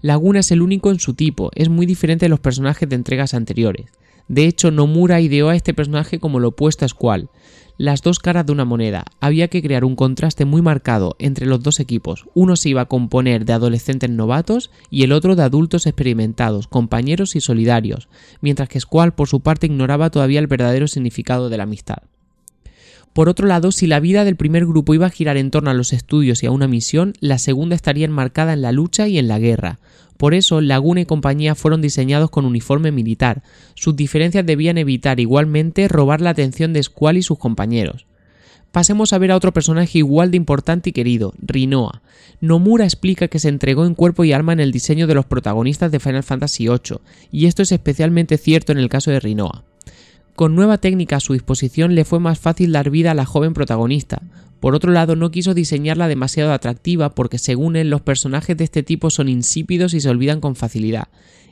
Laguna 0.01 0.41
es 0.41 0.51
el 0.51 0.61
único 0.61 0.91
en 0.91 0.99
su 0.99 1.15
tipo, 1.15 1.49
es 1.55 1.69
muy 1.69 1.87
diferente 1.87 2.25
de 2.25 2.29
los 2.29 2.39
personajes 2.39 2.87
de 2.87 2.95
entregas 2.95 3.33
anteriores. 3.33 3.87
De 4.27 4.45
hecho, 4.45 4.71
Nomura 4.71 5.21
ideó 5.21 5.49
a 5.49 5.55
este 5.55 5.73
personaje 5.73 6.19
como 6.19 6.39
lo 6.39 6.49
opuesto 6.49 6.85
a 6.85 6.87
Squall, 6.87 7.29
las 7.77 8.01
dos 8.01 8.19
caras 8.19 8.45
de 8.45 8.51
una 8.51 8.65
moneda. 8.65 9.05
Había 9.19 9.47
que 9.47 9.61
crear 9.61 9.85
un 9.85 9.95
contraste 9.95 10.45
muy 10.45 10.61
marcado 10.61 11.15
entre 11.19 11.45
los 11.45 11.61
dos 11.61 11.79
equipos. 11.79 12.25
Uno 12.33 12.55
se 12.55 12.69
iba 12.69 12.81
a 12.81 12.87
componer 12.87 13.45
de 13.45 13.53
adolescentes 13.53 14.09
novatos 14.09 14.71
y 14.89 15.03
el 15.03 15.11
otro 15.11 15.35
de 15.35 15.43
adultos 15.43 15.85
experimentados, 15.85 16.67
compañeros 16.67 17.35
y 17.35 17.41
solidarios, 17.41 18.09
mientras 18.41 18.67
que 18.67 18.79
Squall 18.79 19.13
por 19.13 19.27
su 19.27 19.41
parte 19.41 19.67
ignoraba 19.67 20.09
todavía 20.09 20.39
el 20.39 20.47
verdadero 20.47 20.87
significado 20.87 21.49
de 21.49 21.57
la 21.57 21.63
amistad. 21.63 21.97
Por 23.13 23.29
otro 23.29 23.47
lado, 23.47 23.71
si 23.71 23.87
la 23.87 23.99
vida 23.99 24.25
del 24.25 24.35
primer 24.35 24.67
grupo 24.67 24.93
iba 24.93 25.07
a 25.07 25.11
girar 25.11 25.37
en 25.37 25.49
torno 25.49 25.71
a 25.71 25.73
los 25.73 25.91
estudios 25.91 26.43
y 26.43 26.45
a 26.45 26.51
una 26.51 26.67
misión, 26.67 27.13
la 27.19 27.39
segunda 27.39 27.75
estaría 27.75 28.05
enmarcada 28.05 28.53
en 28.53 28.61
la 28.61 28.71
lucha 28.71 29.07
y 29.07 29.17
en 29.17 29.27
la 29.27 29.39
guerra. 29.39 29.79
Por 30.17 30.33
eso, 30.33 30.61
Laguna 30.61 31.01
y 31.01 31.05
compañía 31.05 31.55
fueron 31.55 31.81
diseñados 31.81 32.29
con 32.29 32.45
uniforme 32.45 32.91
militar. 32.91 33.43
Sus 33.75 33.95
diferencias 33.95 34.45
debían 34.45 34.77
evitar 34.77 35.19
igualmente 35.19 35.87
robar 35.87 36.21
la 36.21 36.31
atención 36.31 36.73
de 36.73 36.83
Squall 36.83 37.17
y 37.17 37.21
sus 37.21 37.37
compañeros. 37.37 38.05
Pasemos 38.71 39.13
a 39.13 39.17
ver 39.17 39.31
a 39.31 39.35
otro 39.35 39.53
personaje 39.53 39.99
igual 39.99 40.31
de 40.31 40.37
importante 40.37 40.89
y 40.89 40.93
querido, 40.93 41.33
Rinoa. 41.39 42.01
Nomura 42.41 42.83
explica 42.83 43.27
que 43.27 43.39
se 43.39 43.49
entregó 43.49 43.85
en 43.85 43.95
cuerpo 43.95 44.23
y 44.23 44.33
alma 44.33 44.53
en 44.53 44.59
el 44.59 44.71
diseño 44.71 45.07
de 45.07 45.15
los 45.15 45.25
protagonistas 45.25 45.91
de 45.91 45.99
Final 45.99 46.23
Fantasy 46.23 46.67
VIII, 46.67 46.99
y 47.31 47.45
esto 47.45 47.63
es 47.63 47.71
especialmente 47.71 48.37
cierto 48.37 48.71
en 48.71 48.77
el 48.77 48.89
caso 48.89 49.09
de 49.09 49.19
Rinoa. 49.19 49.63
Con 50.37 50.53
nueva 50.53 50.77
técnica 50.77 51.15
a 51.15 51.19
su 51.19 51.33
disposición 51.33 51.95
le 51.95 52.05
fue 52.05 52.19
más 52.19 52.37
fácil 52.37 52.71
dar 52.71 52.91
vida 52.91 53.09
a 53.09 53.15
la 53.15 53.25
joven 53.25 53.55
protagonista. 53.55 54.21
Por 54.59 54.75
otro 54.75 54.91
lado, 54.91 55.15
no 55.15 55.31
quiso 55.31 55.55
diseñarla 55.55 56.07
demasiado 56.07 56.53
atractiva 56.53 57.15
porque 57.15 57.39
según 57.39 57.75
él 57.75 57.89
los 57.89 58.01
personajes 58.01 58.55
de 58.55 58.63
este 58.63 58.83
tipo 58.83 59.09
son 59.09 59.29
insípidos 59.29 59.95
y 59.95 59.99
se 59.99 60.11
olvidan 60.11 60.39
con 60.39 60.55
facilidad. 60.55 61.07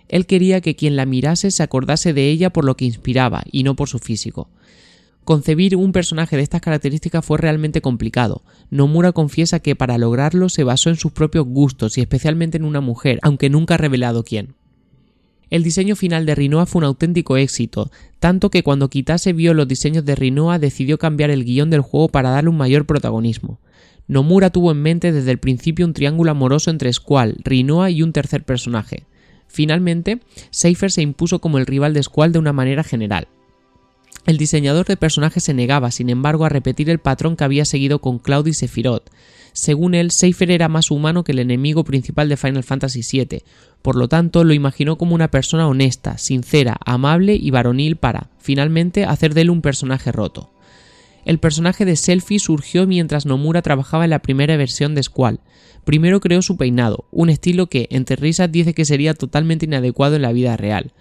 Él 0.07 0.27
quería 0.27 0.61
que 0.61 0.75
quien 0.75 0.95
la 0.95 1.07
mirase 1.07 1.49
se 1.49 1.63
acordase 1.63 2.13
de 2.13 2.29
ella 2.29 2.51
por 2.51 2.63
lo 2.63 2.77
que 2.77 2.85
inspiraba 2.85 3.41
y 3.51 3.63
no 3.63 3.75
por 3.75 3.89
su 3.89 3.97
físico. 3.97 4.51
Concebir 5.23 5.75
un 5.75 5.91
personaje 5.91 6.37
de 6.37 6.43
estas 6.43 6.61
características 6.61 7.25
fue 7.25 7.39
realmente 7.39 7.81
complicado. 7.81 8.43
Nomura 8.69 9.13
confiesa 9.13 9.61
que 9.61 9.75
para 9.75 9.97
lograrlo 9.97 10.47
se 10.47 10.63
basó 10.63 10.91
en 10.91 10.97
sus 10.97 11.11
propios 11.11 11.47
gustos 11.47 11.97
y 11.97 12.01
especialmente 12.01 12.57
en 12.57 12.63
una 12.63 12.81
mujer, 12.81 13.17
aunque 13.23 13.49
nunca 13.49 13.73
ha 13.73 13.77
revelado 13.79 14.23
quién. 14.23 14.53
El 15.49 15.63
diseño 15.63 15.95
final 15.95 16.25
de 16.25 16.35
Rinoa 16.35 16.65
fue 16.65 16.79
un 16.79 16.85
auténtico 16.85 17.37
éxito, 17.37 17.91
tanto 18.19 18.49
que 18.49 18.63
cuando 18.63 18.89
Kitase 18.89 19.33
vio 19.33 19.53
los 19.53 19.67
diseños 19.67 20.05
de 20.05 20.15
Rinoa 20.15 20.59
decidió 20.59 20.97
cambiar 20.97 21.29
el 21.29 21.45
guion 21.45 21.69
del 21.69 21.81
juego 21.81 22.09
para 22.09 22.31
darle 22.31 22.49
un 22.49 22.57
mayor 22.57 22.85
protagonismo. 22.85 23.59
Nomura 24.07 24.49
tuvo 24.49 24.71
en 24.71 24.81
mente 24.81 25.11
desde 25.11 25.31
el 25.31 25.39
principio 25.39 25.85
un 25.85 25.93
triángulo 25.93 26.31
amoroso 26.31 26.69
entre 26.69 26.91
Squall, 26.93 27.37
Rinoa 27.43 27.89
y 27.89 28.01
un 28.01 28.13
tercer 28.13 28.43
personaje. 28.43 29.03
Finalmente, 29.47 30.19
Seifer 30.49 30.91
se 30.91 31.01
impuso 31.01 31.39
como 31.39 31.57
el 31.57 31.65
rival 31.65 31.93
de 31.93 32.03
Squall 32.03 32.31
de 32.31 32.39
una 32.39 32.53
manera 32.53 32.83
general. 32.83 33.27
El 34.25 34.37
diseñador 34.37 34.87
de 34.87 34.97
personajes 34.97 35.43
se 35.43 35.53
negaba, 35.53 35.91
sin 35.91 36.09
embargo, 36.09 36.45
a 36.45 36.49
repetir 36.49 36.89
el 36.89 36.99
patrón 36.99 37.35
que 37.35 37.43
había 37.43 37.63
seguido 37.63 37.99
con 37.99 38.17
Cloud 38.17 38.47
y 38.47 38.53
Sephiroth. 38.53 39.09
Según 39.53 39.93
él, 39.93 40.11
Seifer 40.11 40.49
era 40.49 40.67
más 40.67 40.89
humano 40.89 41.23
que 41.23 41.31
el 41.31 41.39
enemigo 41.39 41.83
principal 41.83 42.27
de 42.27 42.35
Final 42.35 42.63
Fantasy 42.63 43.01
VII, 43.09 43.43
por 43.83 43.95
lo 43.95 44.09
tanto 44.09 44.43
lo 44.43 44.53
imaginó 44.53 44.97
como 44.97 45.13
una 45.13 45.29
persona 45.29 45.67
honesta, 45.67 46.17
sincera, 46.17 46.77
amable 46.85 47.35
y 47.35 47.51
varonil 47.51 47.97
para, 47.97 48.31
finalmente, 48.39 49.05
hacer 49.05 49.35
de 49.35 49.41
él 49.41 49.51
un 49.51 49.61
personaje 49.61 50.11
roto. 50.11 50.51
El 51.23 51.39
personaje 51.39 51.85
de 51.85 51.95
Selfie 51.95 52.39
surgió 52.39 52.87
mientras 52.87 53.25
Nomura 53.25 53.61
trabajaba 53.61 54.03
en 54.03 54.09
la 54.09 54.19
primera 54.19 54.57
versión 54.57 54.95
de 54.95 55.03
Squall. 55.03 55.39
Primero 55.83 56.19
creó 56.19 56.41
su 56.41 56.57
peinado, 56.57 57.05
un 57.11 57.29
estilo 57.29 57.67
que, 57.67 57.87
entre 57.91 58.15
risas, 58.15 58.51
dice 58.51 58.73
que 58.73 58.85
sería 58.85 59.13
totalmente 59.13 59.65
inadecuado 59.65 60.15
en 60.15 60.23
la 60.23 60.33
vida 60.33 60.57
real. 60.57 60.93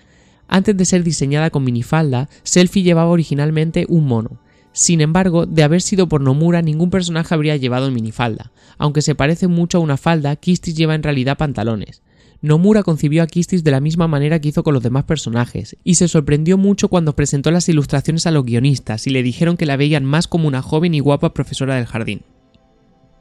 Antes 0.48 0.76
de 0.76 0.84
ser 0.84 1.02
diseñada 1.04 1.50
con 1.50 1.64
minifalda, 1.64 2.28
Selfie 2.42 2.82
llevaba 2.82 3.10
originalmente 3.10 3.86
un 3.88 4.06
mono. 4.06 4.40
Sin 4.72 5.00
embargo, 5.00 5.46
de 5.46 5.62
haber 5.62 5.82
sido 5.82 6.08
por 6.08 6.20
Nomura, 6.20 6.60
ningún 6.60 6.90
personaje 6.90 7.32
habría 7.32 7.56
llevado 7.56 7.90
minifalda. 7.90 8.50
Aunque 8.76 9.02
se 9.02 9.14
parece 9.14 9.46
mucho 9.46 9.78
a 9.78 9.80
una 9.80 9.96
falda, 9.96 10.34
Kistis 10.34 10.74
lleva 10.74 10.94
en 10.94 11.02
realidad 11.02 11.38
pantalones. 11.38 12.02
Nomura 12.42 12.82
concibió 12.82 13.22
a 13.22 13.26
Kistis 13.26 13.64
de 13.64 13.70
la 13.70 13.80
misma 13.80 14.06
manera 14.06 14.38
que 14.40 14.48
hizo 14.48 14.64
con 14.64 14.74
los 14.74 14.82
demás 14.82 15.04
personajes, 15.04 15.76
y 15.82 15.94
se 15.94 16.08
sorprendió 16.08 16.58
mucho 16.58 16.88
cuando 16.88 17.16
presentó 17.16 17.50
las 17.50 17.68
ilustraciones 17.68 18.26
a 18.26 18.32
los 18.32 18.44
guionistas 18.44 19.06
y 19.06 19.10
le 19.10 19.22
dijeron 19.22 19.56
que 19.56 19.64
la 19.64 19.76
veían 19.76 20.04
más 20.04 20.28
como 20.28 20.48
una 20.48 20.60
joven 20.60 20.92
y 20.92 21.00
guapa 21.00 21.32
profesora 21.32 21.76
del 21.76 21.86
jardín. 21.86 22.22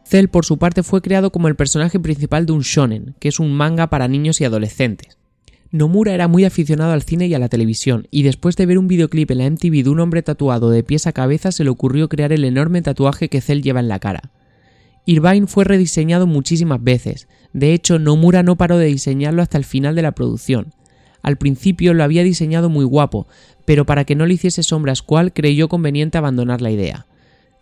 Cell, 0.03 0.27
por 0.27 0.45
su 0.45 0.57
parte, 0.57 0.83
fue 0.83 1.01
creado 1.01 1.31
como 1.31 1.47
el 1.47 1.55
personaje 1.55 1.99
principal 1.99 2.45
de 2.45 2.51
un 2.51 2.61
shonen, 2.61 3.15
que 3.19 3.29
es 3.29 3.39
un 3.39 3.53
manga 3.53 3.89
para 3.89 4.09
niños 4.09 4.41
y 4.41 4.45
adolescentes. 4.45 5.17
Nomura 5.73 6.13
era 6.13 6.27
muy 6.27 6.45
aficionado 6.45 6.91
al 6.91 7.01
cine 7.01 7.25
y 7.25 7.33
a 7.33 7.39
la 7.39 7.49
televisión, 7.49 8.07
y 8.11 8.21
después 8.21 8.55
de 8.55 8.67
ver 8.67 8.77
un 8.77 8.87
videoclip 8.87 9.31
en 9.31 9.39
la 9.39 9.49
MTV 9.49 9.83
de 9.83 9.89
un 9.89 10.01
hombre 10.01 10.21
tatuado 10.21 10.69
de 10.69 10.83
pies 10.83 11.07
a 11.07 11.13
cabeza 11.13 11.51
se 11.51 11.63
le 11.63 11.71
ocurrió 11.71 12.09
crear 12.09 12.31
el 12.31 12.45
enorme 12.45 12.83
tatuaje 12.83 13.27
que 13.27 13.41
Cell 13.41 13.63
lleva 13.63 13.79
en 13.79 13.87
la 13.87 13.97
cara. 13.97 14.29
Irvine 15.07 15.47
fue 15.47 15.63
rediseñado 15.63 16.27
muchísimas 16.27 16.83
veces, 16.83 17.27
de 17.53 17.73
hecho 17.73 17.97
Nomura 17.97 18.43
no 18.43 18.55
paró 18.55 18.77
de 18.77 18.85
diseñarlo 18.85 19.41
hasta 19.41 19.57
el 19.57 19.63
final 19.63 19.95
de 19.95 20.03
la 20.03 20.11
producción. 20.11 20.75
Al 21.23 21.37
principio 21.37 21.95
lo 21.95 22.03
había 22.03 22.21
diseñado 22.21 22.69
muy 22.69 22.85
guapo, 22.85 23.25
pero 23.65 23.87
para 23.87 24.05
que 24.05 24.13
no 24.13 24.27
le 24.27 24.35
hiciese 24.35 24.61
sombra 24.61 24.91
a 24.91 24.95
Squall 24.95 25.33
creyó 25.33 25.69
conveniente 25.69 26.19
abandonar 26.19 26.61
la 26.61 26.69
idea. 26.69 27.07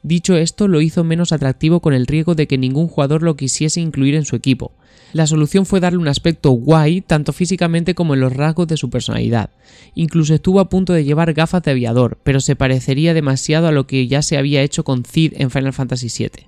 Dicho 0.04 0.36
esto, 0.36 0.68
lo 0.68 0.82
hizo 0.82 1.04
menos 1.04 1.32
atractivo 1.32 1.80
con 1.80 1.94
el 1.94 2.08
riesgo 2.08 2.34
de 2.34 2.48
que 2.48 2.58
ningún 2.58 2.88
jugador 2.88 3.22
lo 3.22 3.36
quisiese 3.36 3.82
incluir 3.82 4.16
en 4.16 4.26
su 4.26 4.36
equipo. 4.36 4.72
La 5.14 5.28
solución 5.28 5.66
fue 5.66 5.80
darle 5.80 6.00
un 6.00 6.08
aspecto 6.08 6.52
guay 6.52 7.02
tanto 7.02 7.34
físicamente 7.34 7.94
como 7.94 8.14
en 8.14 8.22
los 8.22 8.34
rasgos 8.34 8.68
de 8.68 8.78
su 8.78 8.90
personalidad. 8.90 9.50
Incluso 9.94 10.34
estuvo 10.34 10.60
a 10.60 10.70
punto 10.70 10.94
de 10.94 11.04
llevar 11.04 11.34
gafas 11.34 11.62
de 11.64 11.72
aviador, 11.72 12.18
pero 12.24 12.40
se 12.40 12.56
parecería 12.56 13.14
demasiado 13.14 13.68
a 13.68 13.72
lo 13.72 13.88
que 13.88 14.08
ya 14.08 14.22
se 14.22 14.38
había 14.38 14.62
hecho 14.62 14.84
con 14.84 15.04
Cid 15.04 15.34
en 15.36 15.52
Final 15.52 15.74
Fantasy 15.74 16.08
VII. 16.08 16.48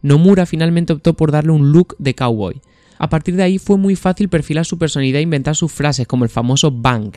Nomura 0.00 0.46
finalmente 0.46 0.94
optó 0.94 1.14
por 1.14 1.30
darle 1.30 1.52
un 1.52 1.70
look 1.70 1.94
de 1.98 2.14
cowboy. 2.14 2.60
A 2.98 3.08
partir 3.08 3.36
de 3.36 3.42
ahí 3.42 3.58
fue 3.58 3.76
muy 3.76 3.94
fácil 3.94 4.28
perfilar 4.28 4.64
su 4.64 4.78
personalidad 4.78 5.18
e 5.18 5.22
inventar 5.22 5.54
sus 5.54 5.70
frases, 5.70 6.06
como 6.06 6.24
el 6.24 6.30
famoso 6.30 6.70
bang. 6.70 7.12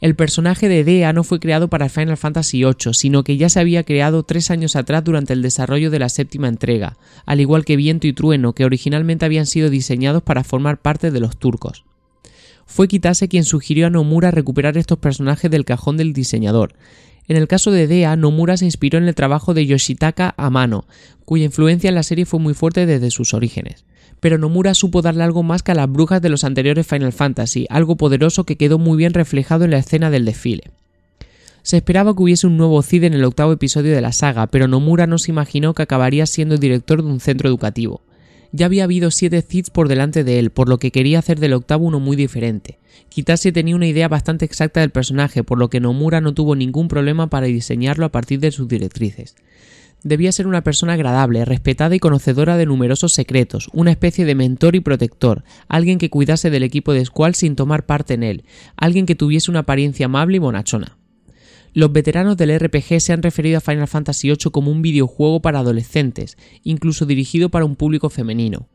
El 0.00 0.16
personaje 0.16 0.68
de 0.68 0.82
Dea 0.82 1.12
no 1.12 1.24
fue 1.24 1.40
creado 1.40 1.68
para 1.68 1.90
Final 1.90 2.16
Fantasy 2.16 2.64
VIII, 2.64 2.94
sino 2.94 3.22
que 3.22 3.36
ya 3.36 3.50
se 3.50 3.60
había 3.60 3.84
creado 3.84 4.22
tres 4.22 4.50
años 4.50 4.74
atrás 4.74 5.04
durante 5.04 5.34
el 5.34 5.42
desarrollo 5.42 5.90
de 5.90 5.98
la 5.98 6.08
séptima 6.08 6.48
entrega, 6.48 6.96
al 7.26 7.40
igual 7.40 7.66
que 7.66 7.76
Viento 7.76 8.06
y 8.06 8.14
Trueno, 8.14 8.54
que 8.54 8.64
originalmente 8.64 9.26
habían 9.26 9.46
sido 9.46 9.68
diseñados 9.68 10.22
para 10.22 10.42
formar 10.42 10.80
parte 10.80 11.10
de 11.10 11.20
los 11.20 11.36
turcos. 11.36 11.84
Fue 12.64 12.88
Kitase 12.88 13.28
quien 13.28 13.44
sugirió 13.44 13.88
a 13.88 13.90
Nomura 13.90 14.30
recuperar 14.30 14.78
estos 14.78 14.98
personajes 14.98 15.50
del 15.50 15.66
cajón 15.66 15.98
del 15.98 16.14
diseñador, 16.14 16.74
en 17.30 17.36
el 17.36 17.46
caso 17.46 17.70
de 17.70 17.86
Dea, 17.86 18.16
Nomura 18.16 18.56
se 18.56 18.64
inspiró 18.64 18.98
en 18.98 19.06
el 19.06 19.14
trabajo 19.14 19.54
de 19.54 19.64
Yoshitaka 19.64 20.34
Amano, 20.36 20.84
cuya 21.24 21.44
influencia 21.44 21.86
en 21.86 21.94
la 21.94 22.02
serie 22.02 22.26
fue 22.26 22.40
muy 22.40 22.54
fuerte 22.54 22.86
desde 22.86 23.12
sus 23.12 23.34
orígenes. 23.34 23.84
Pero 24.20 24.38
Nomura 24.38 24.74
supo 24.74 25.02
darle 25.02 25.24
algo 25.24 25.42
más 25.42 25.62
que 25.62 25.72
a 25.72 25.74
las 25.74 25.90
brujas 25.90 26.22
de 26.22 26.28
los 26.28 26.44
anteriores 26.44 26.86
Final 26.86 27.12
Fantasy, 27.12 27.66
algo 27.70 27.96
poderoso 27.96 28.44
que 28.44 28.56
quedó 28.56 28.78
muy 28.78 28.96
bien 28.96 29.14
reflejado 29.14 29.64
en 29.64 29.70
la 29.72 29.78
escena 29.78 30.10
del 30.10 30.24
desfile. 30.24 30.64
Se 31.62 31.76
esperaba 31.76 32.14
que 32.14 32.22
hubiese 32.22 32.46
un 32.46 32.56
nuevo 32.56 32.82
Cid 32.82 33.04
en 33.04 33.14
el 33.14 33.24
octavo 33.24 33.52
episodio 33.52 33.94
de 33.94 34.00
la 34.00 34.12
saga, 34.12 34.46
pero 34.46 34.68
Nomura 34.68 35.06
no 35.06 35.18
se 35.18 35.30
imaginó 35.30 35.74
que 35.74 35.82
acabaría 35.82 36.26
siendo 36.26 36.56
director 36.56 37.02
de 37.02 37.08
un 37.08 37.20
centro 37.20 37.48
educativo. 37.48 38.02
Ya 38.52 38.66
había 38.66 38.84
habido 38.84 39.10
siete 39.10 39.42
Cids 39.42 39.70
por 39.70 39.88
delante 39.88 40.24
de 40.24 40.38
él, 40.38 40.50
por 40.50 40.68
lo 40.68 40.78
que 40.78 40.90
quería 40.90 41.20
hacer 41.20 41.38
del 41.38 41.52
octavo 41.52 41.86
uno 41.86 42.00
muy 42.00 42.16
diferente. 42.16 42.78
Kitase 43.08 43.52
tenía 43.52 43.76
una 43.76 43.86
idea 43.86 44.08
bastante 44.08 44.44
exacta 44.44 44.80
del 44.80 44.90
personaje, 44.90 45.44
por 45.44 45.58
lo 45.58 45.70
que 45.70 45.80
Nomura 45.80 46.20
no 46.20 46.34
tuvo 46.34 46.56
ningún 46.56 46.88
problema 46.88 47.28
para 47.28 47.46
diseñarlo 47.46 48.06
a 48.06 48.12
partir 48.12 48.40
de 48.40 48.50
sus 48.50 48.66
directrices. 48.66 49.36
Debía 50.02 50.32
ser 50.32 50.46
una 50.46 50.62
persona 50.62 50.94
agradable, 50.94 51.44
respetada 51.44 51.94
y 51.94 51.98
conocedora 51.98 52.56
de 52.56 52.64
numerosos 52.64 53.12
secretos, 53.12 53.68
una 53.72 53.90
especie 53.90 54.24
de 54.24 54.34
mentor 54.34 54.74
y 54.74 54.80
protector, 54.80 55.44
alguien 55.68 55.98
que 55.98 56.08
cuidase 56.08 56.48
del 56.48 56.62
equipo 56.62 56.94
de 56.94 57.04
Squall 57.04 57.34
sin 57.34 57.54
tomar 57.54 57.84
parte 57.84 58.14
en 58.14 58.22
él, 58.22 58.44
alguien 58.76 59.04
que 59.04 59.14
tuviese 59.14 59.50
una 59.50 59.60
apariencia 59.60 60.06
amable 60.06 60.36
y 60.36 60.40
bonachona. 60.40 60.96
Los 61.72 61.92
veteranos 61.92 62.36
del 62.36 62.58
RPG 62.58 63.00
se 63.00 63.12
han 63.12 63.22
referido 63.22 63.58
a 63.58 63.60
Final 63.60 63.86
Fantasy 63.86 64.28
VIII 64.28 64.50
como 64.50 64.72
un 64.72 64.82
videojuego 64.82 65.40
para 65.40 65.60
adolescentes, 65.60 66.36
incluso 66.64 67.04
dirigido 67.06 67.50
para 67.50 67.66
un 67.66 67.76
público 67.76 68.08
femenino. 68.08 68.68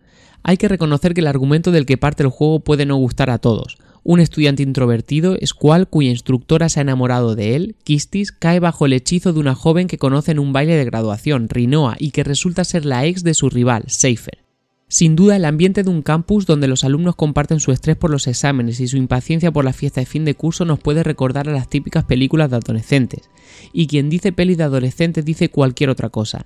Hay 0.44 0.58
que 0.58 0.68
reconocer 0.68 1.16
que 1.16 1.22
el 1.22 1.28
argumento 1.28 1.72
del 1.72 1.88
que 1.88 1.98
parte 1.98 2.22
el 2.22 2.30
juego 2.30 2.60
puede 2.60 2.86
no 2.86 2.96
gustar 2.98 3.32
a 3.32 3.40
todos. 3.40 3.78
Un 4.08 4.20
estudiante 4.20 4.62
introvertido, 4.62 5.36
Squall, 5.44 5.88
cuya 5.88 6.12
instructora 6.12 6.70
se 6.70 6.80
ha 6.80 6.84
enamorado 6.84 7.34
de 7.34 7.56
él, 7.56 7.76
Kistis, 7.84 8.32
cae 8.32 8.60
bajo 8.60 8.86
el 8.86 8.94
hechizo 8.94 9.34
de 9.34 9.40
una 9.40 9.56
joven 9.56 9.88
que 9.88 9.98
conoce 9.98 10.32
en 10.32 10.38
un 10.38 10.54
baile 10.54 10.76
de 10.76 10.86
graduación, 10.86 11.50
Rinoa, 11.50 11.96
y 11.98 12.12
que 12.12 12.24
resulta 12.24 12.64
ser 12.66 12.86
la 12.86 13.04
ex 13.08 13.24
de 13.24 13.34
su 13.34 13.50
rival, 13.50 13.86
Seifer. 13.88 14.44
Sin 14.88 15.16
duda, 15.16 15.38
el 15.38 15.46
ambiente 15.46 15.82
de 15.82 15.90
un 15.90 16.04
campus 16.04 16.46
donde 16.46 16.68
los 16.68 16.84
alumnos 16.84 17.16
comparten 17.16 17.60
su 17.60 17.72
estrés 17.72 17.98
por 17.98 18.12
los 18.12 18.28
exámenes 18.28 18.80
y 18.80 18.88
su 18.88 18.98
impaciencia 18.98 19.52
por 19.52 19.66
la 19.66 19.74
fiesta 19.74 20.02
de 20.02 20.06
fin 20.06 20.24
de 20.24 20.36
curso 20.36 20.66
nos 20.66 20.78
puede 20.78 21.02
recordar 21.02 21.50
a 21.50 21.54
las 21.54 21.68
típicas 21.68 22.04
películas 22.04 22.52
de 22.52 22.58
adolescentes. 22.58 23.32
Y 23.74 23.88
quien 23.88 24.12
dice 24.12 24.32
pelis 24.32 24.60
de 24.60 24.66
adolescentes 24.66 25.26
dice 25.26 25.50
cualquier 25.50 25.90
otra 25.90 26.10
cosa. 26.10 26.46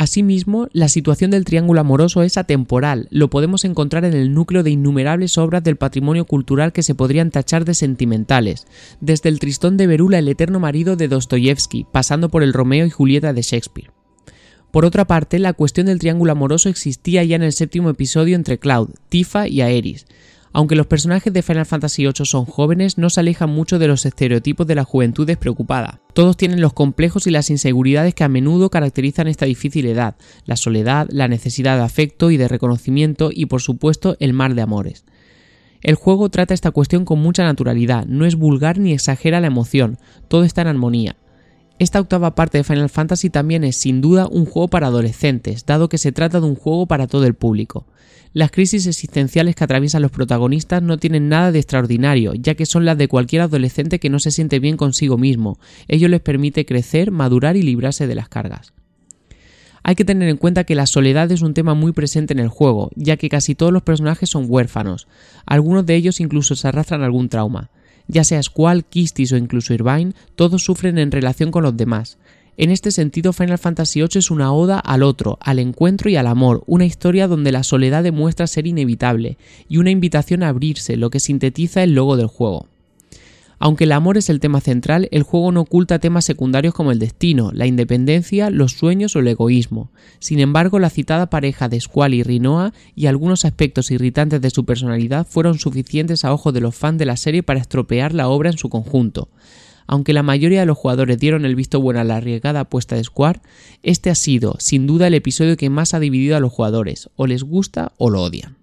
Asimismo, 0.00 0.66
la 0.72 0.88
situación 0.88 1.30
del 1.30 1.44
triángulo 1.44 1.82
amoroso 1.82 2.22
es 2.22 2.38
atemporal, 2.38 3.06
lo 3.10 3.28
podemos 3.28 3.66
encontrar 3.66 4.06
en 4.06 4.14
el 4.14 4.32
núcleo 4.32 4.62
de 4.62 4.70
innumerables 4.70 5.36
obras 5.36 5.62
del 5.62 5.76
patrimonio 5.76 6.24
cultural 6.24 6.72
que 6.72 6.82
se 6.82 6.94
podrían 6.94 7.30
tachar 7.30 7.66
de 7.66 7.74
sentimentales, 7.74 8.66
desde 9.02 9.28
el 9.28 9.38
Tristón 9.38 9.76
de 9.76 9.86
Berula, 9.86 10.18
el 10.18 10.28
eterno 10.28 10.58
marido 10.58 10.96
de 10.96 11.08
Dostoyevsky, 11.08 11.84
pasando 11.92 12.30
por 12.30 12.42
el 12.42 12.54
Romeo 12.54 12.86
y 12.86 12.90
Julieta 12.90 13.34
de 13.34 13.42
Shakespeare. 13.42 13.90
Por 14.70 14.86
otra 14.86 15.06
parte, 15.06 15.38
la 15.38 15.52
cuestión 15.52 15.84
del 15.84 15.98
triángulo 15.98 16.32
amoroso 16.32 16.70
existía 16.70 17.22
ya 17.22 17.36
en 17.36 17.42
el 17.42 17.52
séptimo 17.52 17.90
episodio 17.90 18.36
entre 18.36 18.58
Cloud, 18.58 18.88
Tifa 19.10 19.48
y 19.48 19.60
Aeris. 19.60 20.06
Aunque 20.52 20.74
los 20.74 20.88
personajes 20.88 21.32
de 21.32 21.42
Final 21.42 21.64
Fantasy 21.64 22.02
VIII 22.02 22.24
son 22.24 22.44
jóvenes, 22.44 22.98
no 22.98 23.08
se 23.08 23.20
alejan 23.20 23.50
mucho 23.50 23.78
de 23.78 23.86
los 23.86 24.04
estereotipos 24.04 24.66
de 24.66 24.74
la 24.74 24.82
juventud 24.82 25.26
despreocupada. 25.26 26.00
Todos 26.12 26.36
tienen 26.36 26.60
los 26.60 26.72
complejos 26.72 27.28
y 27.28 27.30
las 27.30 27.50
inseguridades 27.50 28.14
que 28.14 28.24
a 28.24 28.28
menudo 28.28 28.68
caracterizan 28.68 29.28
esta 29.28 29.46
difícil 29.46 29.86
edad, 29.86 30.16
la 30.46 30.56
soledad, 30.56 31.06
la 31.10 31.28
necesidad 31.28 31.76
de 31.76 31.84
afecto 31.84 32.32
y 32.32 32.36
de 32.36 32.48
reconocimiento 32.48 33.30
y 33.32 33.46
por 33.46 33.62
supuesto 33.62 34.16
el 34.18 34.32
mar 34.32 34.54
de 34.54 34.62
amores. 34.62 35.04
El 35.82 35.94
juego 35.94 36.28
trata 36.30 36.52
esta 36.52 36.72
cuestión 36.72 37.04
con 37.04 37.20
mucha 37.20 37.44
naturalidad, 37.44 38.04
no 38.06 38.26
es 38.26 38.34
vulgar 38.34 38.78
ni 38.78 38.92
exagera 38.92 39.40
la 39.40 39.46
emoción, 39.46 39.98
todo 40.28 40.42
está 40.42 40.62
en 40.62 40.68
armonía. 40.68 41.16
Esta 41.78 42.00
octava 42.00 42.34
parte 42.34 42.58
de 42.58 42.64
Final 42.64 42.90
Fantasy 42.90 43.30
también 43.30 43.64
es 43.64 43.76
sin 43.76 44.02
duda 44.02 44.26
un 44.26 44.44
juego 44.44 44.68
para 44.68 44.88
adolescentes, 44.88 45.64
dado 45.64 45.88
que 45.88 45.96
se 45.96 46.12
trata 46.12 46.40
de 46.40 46.46
un 46.46 46.56
juego 46.56 46.86
para 46.86 47.06
todo 47.06 47.24
el 47.24 47.32
público. 47.32 47.86
Las 48.32 48.52
crisis 48.52 48.86
existenciales 48.86 49.56
que 49.56 49.64
atraviesan 49.64 50.02
los 50.02 50.12
protagonistas 50.12 50.82
no 50.82 50.98
tienen 50.98 51.28
nada 51.28 51.50
de 51.50 51.58
extraordinario, 51.58 52.32
ya 52.34 52.54
que 52.54 52.64
son 52.64 52.84
las 52.84 52.96
de 52.96 53.08
cualquier 53.08 53.42
adolescente 53.42 53.98
que 53.98 54.08
no 54.08 54.20
se 54.20 54.30
siente 54.30 54.60
bien 54.60 54.76
consigo 54.76 55.18
mismo. 55.18 55.58
Ello 55.88 56.06
les 56.06 56.20
permite 56.20 56.64
crecer, 56.64 57.10
madurar 57.10 57.56
y 57.56 57.62
librarse 57.62 58.06
de 58.06 58.14
las 58.14 58.28
cargas. 58.28 58.72
Hay 59.82 59.96
que 59.96 60.04
tener 60.04 60.28
en 60.28 60.36
cuenta 60.36 60.64
que 60.64 60.76
la 60.76 60.86
soledad 60.86 61.32
es 61.32 61.42
un 61.42 61.54
tema 61.54 61.74
muy 61.74 61.92
presente 61.92 62.32
en 62.32 62.38
el 62.38 62.48
juego, 62.48 62.90
ya 62.94 63.16
que 63.16 63.28
casi 63.28 63.56
todos 63.56 63.72
los 63.72 63.82
personajes 63.82 64.30
son 64.30 64.44
huérfanos, 64.46 65.08
algunos 65.46 65.84
de 65.86 65.96
ellos 65.96 66.20
incluso 66.20 66.54
se 66.54 66.68
arrastran 66.68 67.02
algún 67.02 67.28
trauma. 67.28 67.70
Ya 68.06 68.24
sea 68.24 68.42
Squall, 68.42 68.84
Kistis 68.84 69.32
o 69.32 69.36
incluso 69.36 69.72
Irvine, 69.72 70.12
todos 70.34 70.64
sufren 70.64 70.98
en 70.98 71.10
relación 71.10 71.50
con 71.50 71.62
los 71.62 71.76
demás. 71.76 72.18
En 72.60 72.70
este 72.70 72.90
sentido, 72.90 73.32
Final 73.32 73.56
Fantasy 73.56 74.00
VIII 74.00 74.18
es 74.18 74.30
una 74.30 74.52
oda 74.52 74.78
al 74.78 75.02
otro, 75.02 75.38
al 75.40 75.58
encuentro 75.60 76.10
y 76.10 76.16
al 76.16 76.26
amor, 76.26 76.62
una 76.66 76.84
historia 76.84 77.26
donde 77.26 77.52
la 77.52 77.62
soledad 77.62 78.02
demuestra 78.02 78.46
ser 78.46 78.66
inevitable, 78.66 79.38
y 79.66 79.78
una 79.78 79.88
invitación 79.88 80.42
a 80.42 80.48
abrirse, 80.48 80.98
lo 80.98 81.08
que 81.08 81.20
sintetiza 81.20 81.82
el 81.82 81.94
logo 81.94 82.18
del 82.18 82.26
juego. 82.26 82.66
Aunque 83.58 83.84
el 83.84 83.92
amor 83.92 84.18
es 84.18 84.28
el 84.28 84.40
tema 84.40 84.60
central, 84.60 85.08
el 85.10 85.22
juego 85.22 85.52
no 85.52 85.62
oculta 85.62 86.00
temas 86.00 86.26
secundarios 86.26 86.74
como 86.74 86.92
el 86.92 86.98
destino, 86.98 87.50
la 87.54 87.64
independencia, 87.64 88.50
los 88.50 88.72
sueños 88.72 89.16
o 89.16 89.20
el 89.20 89.28
egoísmo. 89.28 89.90
Sin 90.18 90.38
embargo, 90.38 90.78
la 90.78 90.90
citada 90.90 91.30
pareja 91.30 91.70
de 91.70 91.80
Squall 91.80 92.12
y 92.12 92.22
Rinoa 92.22 92.74
y 92.94 93.06
algunos 93.06 93.46
aspectos 93.46 93.90
irritantes 93.90 94.42
de 94.42 94.50
su 94.50 94.66
personalidad 94.66 95.26
fueron 95.26 95.58
suficientes 95.58 96.26
a 96.26 96.32
ojos 96.34 96.52
de 96.52 96.60
los 96.60 96.74
fans 96.74 96.98
de 96.98 97.06
la 97.06 97.16
serie 97.16 97.42
para 97.42 97.60
estropear 97.60 98.12
la 98.12 98.28
obra 98.28 98.50
en 98.50 98.58
su 98.58 98.68
conjunto. 98.68 99.30
Aunque 99.90 100.12
la 100.12 100.22
mayoría 100.22 100.60
de 100.60 100.66
los 100.66 100.78
jugadores 100.78 101.18
dieron 101.18 101.44
el 101.44 101.56
visto 101.56 101.80
bueno 101.80 101.98
a 101.98 102.04
la 102.04 102.18
arriesgada 102.18 102.60
apuesta 102.60 102.94
de 102.94 103.02
Squall, 103.02 103.40
este 103.82 104.08
ha 104.08 104.14
sido, 104.14 104.54
sin 104.60 104.86
duda, 104.86 105.08
el 105.08 105.14
episodio 105.14 105.56
que 105.56 105.68
más 105.68 105.94
ha 105.94 105.98
dividido 105.98 106.36
a 106.36 106.40
los 106.40 106.52
jugadores, 106.52 107.10
o 107.16 107.26
les 107.26 107.42
gusta 107.42 107.90
o 107.98 108.08
lo 108.08 108.22
odian. 108.22 108.54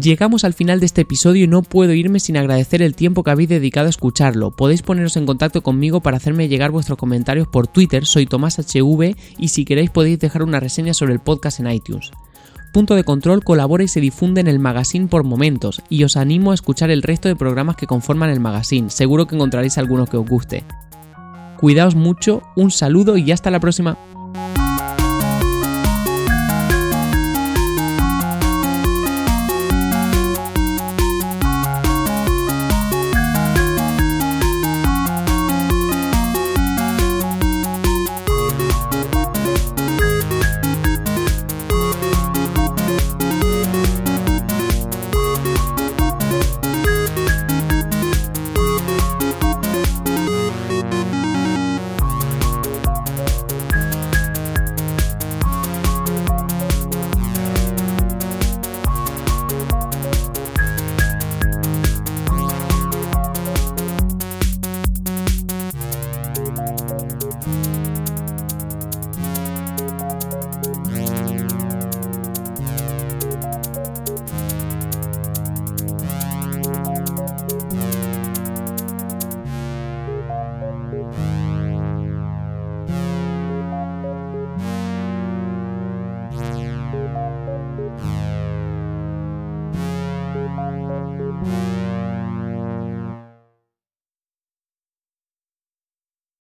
Llegamos 0.00 0.44
al 0.44 0.54
final 0.54 0.80
de 0.80 0.86
este 0.86 1.02
episodio 1.02 1.44
y 1.44 1.48
no 1.48 1.62
puedo 1.62 1.92
irme 1.92 2.20
sin 2.20 2.38
agradecer 2.38 2.80
el 2.80 2.94
tiempo 2.94 3.22
que 3.22 3.32
habéis 3.32 3.50
dedicado 3.50 3.88
a 3.88 3.90
escucharlo. 3.90 4.50
Podéis 4.50 4.82
poneros 4.82 5.16
en 5.16 5.26
contacto 5.26 5.62
conmigo 5.62 6.00
para 6.00 6.16
hacerme 6.16 6.48
llegar 6.48 6.70
vuestros 6.70 6.96
comentarios 6.96 7.48
por 7.48 7.66
Twitter, 7.66 8.06
soy 8.06 8.24
TomásHV 8.24 9.16
y 9.38 9.48
si 9.48 9.64
queréis 9.64 9.90
podéis 9.90 10.18
dejar 10.18 10.42
una 10.42 10.60
reseña 10.60 10.94
sobre 10.94 11.12
el 11.12 11.20
podcast 11.20 11.60
en 11.60 11.70
iTunes. 11.70 12.12
Punto 12.72 12.94
de 12.94 13.04
Control 13.04 13.44
colabora 13.44 13.82
y 13.82 13.88
se 13.88 14.00
difunde 14.00 14.40
en 14.40 14.46
el 14.46 14.58
magazine 14.58 15.08
por 15.08 15.24
momentos 15.24 15.82
y 15.90 16.04
os 16.04 16.16
animo 16.16 16.52
a 16.52 16.54
escuchar 16.54 16.90
el 16.90 17.02
resto 17.02 17.28
de 17.28 17.36
programas 17.36 17.76
que 17.76 17.88
conforman 17.88 18.30
el 18.30 18.40
magazine, 18.40 18.90
seguro 18.90 19.26
que 19.26 19.34
encontraréis 19.34 19.76
alguno 19.76 20.06
que 20.06 20.16
os 20.16 20.26
guste. 20.26 20.64
Cuidaos 21.58 21.94
mucho, 21.94 22.42
un 22.56 22.70
saludo 22.70 23.18
y 23.18 23.32
hasta 23.32 23.50
la 23.50 23.60
próxima. 23.60 23.98